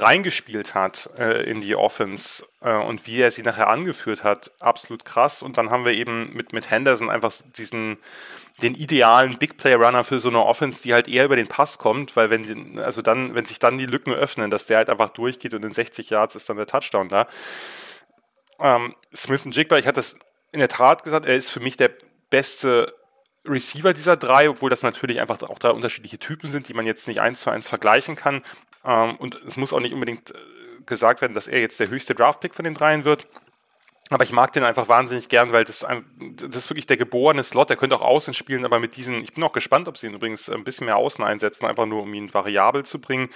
[0.00, 5.04] reingespielt hat äh, in die Offense äh, und wie er sie nachher angeführt hat, absolut
[5.04, 5.42] krass.
[5.42, 7.98] Und dann haben wir eben mit, mit Henderson einfach diesen
[8.62, 11.78] den idealen Big Play Runner für so eine Offense, die halt eher über den Pass
[11.78, 14.90] kommt, weil wenn die, also dann, wenn sich dann die Lücken öffnen, dass der halt
[14.90, 17.28] einfach durchgeht und in 60 Yards ist dann der Touchdown da.
[18.58, 20.16] Ähm, Smith und Jigba, ich hatte das
[20.50, 21.90] in der Tat gesagt, er ist für mich der
[22.30, 22.94] beste
[23.44, 27.06] Receiver dieser drei, obwohl das natürlich einfach auch drei unterschiedliche Typen sind, die man jetzt
[27.06, 28.42] nicht eins zu eins vergleichen kann.
[28.88, 30.34] Ähm, und es muss auch nicht unbedingt äh,
[30.86, 33.26] gesagt werden, dass er jetzt der höchste Draftpick von den dreien wird.
[34.10, 37.68] Aber ich mag den einfach wahnsinnig gern, weil das, das ist wirklich der geborene Slot.
[37.68, 40.14] Der könnte auch außen spielen, aber mit diesen, ich bin auch gespannt, ob sie ihn
[40.14, 43.28] übrigens ein bisschen mehr außen einsetzen, einfach nur um ihn variabel zu bringen.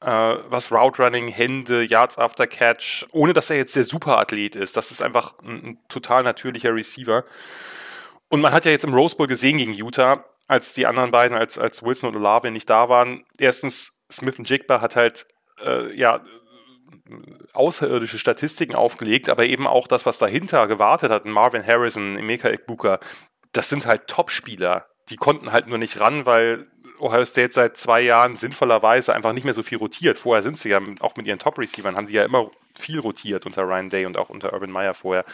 [0.00, 4.78] Äh, was Route Running, Hände, Yards after Catch, ohne dass er jetzt der Superathlet ist.
[4.78, 7.24] Das ist einfach ein, ein total natürlicher Receiver.
[8.30, 11.36] Und man hat ja jetzt im Rose Bowl gesehen gegen Utah, als die anderen beiden,
[11.36, 13.24] als, als Wilson und Olave nicht da waren.
[13.38, 15.26] Erstens, Smith Jigba hat halt
[15.64, 16.20] äh, ja
[17.52, 23.00] außerirdische Statistiken aufgelegt, aber eben auch das, was dahinter gewartet hat, Marvin Harrison, Emeka Ekbuka,
[23.52, 24.86] das sind halt Top-Spieler.
[25.08, 26.66] Die konnten halt nur nicht ran, weil
[27.00, 30.18] Ohio State seit zwei Jahren sinnvollerweise einfach nicht mehr so viel rotiert.
[30.18, 33.62] Vorher sind sie ja auch mit ihren Top-Receivern, haben sie ja immer viel rotiert unter
[33.62, 35.24] Ryan Day und auch unter Urban Meyer vorher.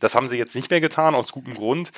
[0.00, 1.92] Das haben sie jetzt nicht mehr getan, aus gutem Grund.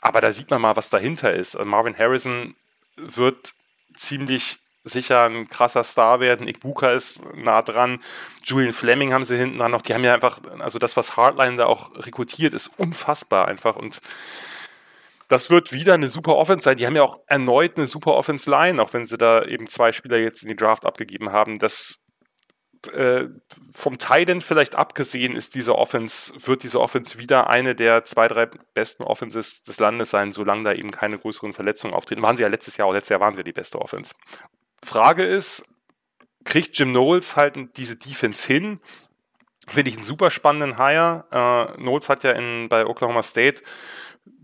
[0.00, 1.62] Aber da sieht man mal, was dahinter ist.
[1.64, 2.54] Marvin Harrison
[2.96, 3.54] wird
[3.94, 6.48] ziemlich sicher ein krasser Star werden.
[6.48, 8.00] Ikbuka ist nah dran.
[8.42, 9.82] Julian Fleming haben sie hinten dran noch.
[9.82, 13.76] Die haben ja einfach, also das, was Hardline da auch rekrutiert, ist unfassbar einfach.
[13.76, 14.00] Und
[15.28, 16.76] das wird wieder eine super Offense sein.
[16.76, 20.18] Die haben ja auch erneut eine super Offense-Line, auch wenn sie da eben zwei Spieler
[20.18, 21.58] jetzt in die Draft abgegeben haben.
[21.58, 22.00] Das
[22.94, 23.26] äh,
[23.72, 28.46] vom Titan vielleicht abgesehen ist diese Offense, wird diese Offense wieder eine der zwei, drei
[28.74, 32.22] besten Offenses des Landes sein, solange da eben keine größeren Verletzungen auftreten.
[32.22, 34.14] Waren sie ja letztes Jahr, auch letztes Jahr waren sie die beste Offense.
[34.82, 35.64] Frage ist,
[36.44, 38.80] kriegt Jim Knowles halt diese Defense hin?
[39.68, 41.26] Finde ich einen super spannenden Hire.
[41.30, 43.62] Äh, Knowles hat ja in, bei Oklahoma State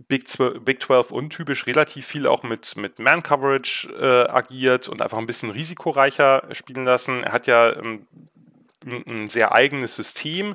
[0.09, 5.18] Big 12, Big 12 untypisch relativ viel auch mit, mit Man-Coverage äh, agiert und einfach
[5.18, 7.24] ein bisschen risikoreicher spielen lassen.
[7.24, 8.07] Er hat ja ähm,
[8.84, 10.55] ein sehr eigenes System.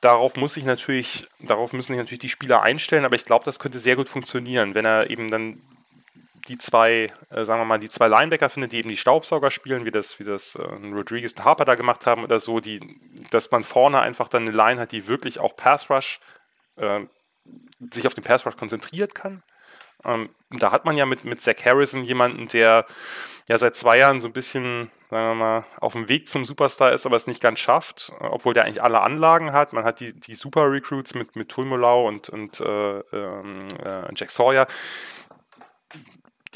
[0.00, 3.58] Darauf muss ich natürlich, darauf müssen sich natürlich die Spieler einstellen, aber ich glaube, das
[3.58, 5.60] könnte sehr gut funktionieren, wenn er eben dann
[6.48, 9.84] die zwei, äh, sagen wir mal, die zwei Linebacker findet, die eben die Staubsauger spielen,
[9.84, 12.80] wie das, wie das äh, Rodriguez und Harper da gemacht haben oder so, die,
[13.30, 16.20] dass man vorne einfach dann eine Line hat, die wirklich auch Pass Rush,
[16.76, 17.00] äh,
[17.92, 19.42] sich auf den Pass Rush konzentriert kann.
[20.04, 22.86] Ähm, da hat man ja mit, mit Zach Harrison jemanden, der
[23.48, 26.92] ja seit zwei Jahren so ein bisschen, sagen wir mal, auf dem Weg zum Superstar
[26.92, 29.72] ist, aber es nicht ganz schafft, obwohl der eigentlich alle Anlagen hat.
[29.72, 34.30] Man hat die, die Super Recruits mit, mit Tulmulau und, und äh, ähm, äh, Jack
[34.30, 34.66] Sawyer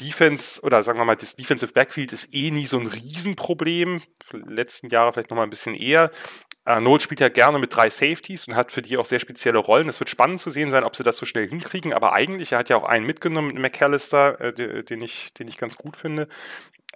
[0.03, 4.01] Defense oder sagen wir mal, das Defensive Backfield ist eh nie so ein Riesenproblem.
[4.31, 6.11] Letzten Jahre vielleicht nochmal ein bisschen eher.
[6.65, 9.89] Arnold spielt ja gerne mit drei Safeties und hat für die auch sehr spezielle Rollen.
[9.89, 11.93] Es wird spannend zu sehen sein, ob sie das so schnell hinkriegen.
[11.93, 15.57] Aber eigentlich, er hat ja auch einen mitgenommen mit McAllister, äh, den, ich, den ich
[15.57, 16.27] ganz gut finde.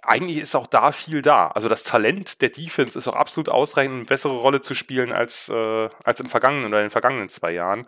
[0.02, 1.48] Eigentlich ist auch da viel da.
[1.48, 5.48] Also das Talent der Defense ist auch absolut ausreichend, eine bessere Rolle zu spielen als,
[5.50, 7.86] äh, als im vergangenen oder in den vergangenen zwei Jahren.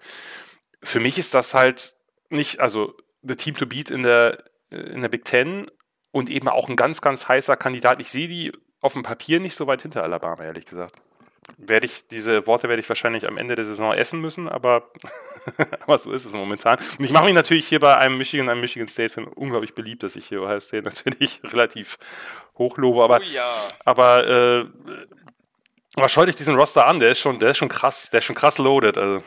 [0.82, 1.94] Für mich ist das halt
[2.28, 5.70] nicht, also the team to beat in der äh, in der Big Ten
[6.12, 8.00] und eben auch ein ganz, ganz heißer Kandidat.
[8.00, 10.96] Ich sehe die auf dem Papier nicht so weit hinter Alabama, ehrlich gesagt.
[11.56, 14.90] Werde ich, diese Worte werde ich wahrscheinlich am Ende der Saison essen müssen, aber,
[15.80, 16.78] aber so ist es momentan.
[16.98, 20.02] Und ich mache mich natürlich hier bei einem Michigan, einem Michigan State Fan unglaublich beliebt,
[20.02, 21.98] dass ich hier Ohio State natürlich relativ
[22.56, 23.50] hochlobe, aber, oh ja.
[23.84, 24.66] aber, äh,
[25.96, 28.26] aber schaut euch diesen Roster an, der ist schon, der ist schon krass, der ist
[28.26, 29.22] schon krass loaded, also.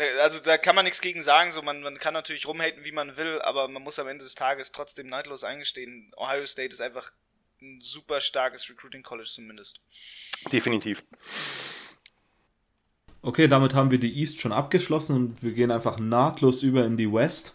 [0.00, 1.52] Da, also da kann man nichts gegen sagen.
[1.52, 4.34] So, man, man kann natürlich rumhaten, wie man will, aber man muss am Ende des
[4.34, 6.10] Tages trotzdem neidlos eingestehen.
[6.16, 7.12] Ohio State ist einfach
[7.60, 9.82] ein super starkes Recruiting College zumindest.
[10.50, 11.04] Definitiv.
[13.20, 16.96] Okay, damit haben wir die East schon abgeschlossen und wir gehen einfach nahtlos über in
[16.96, 17.54] die West.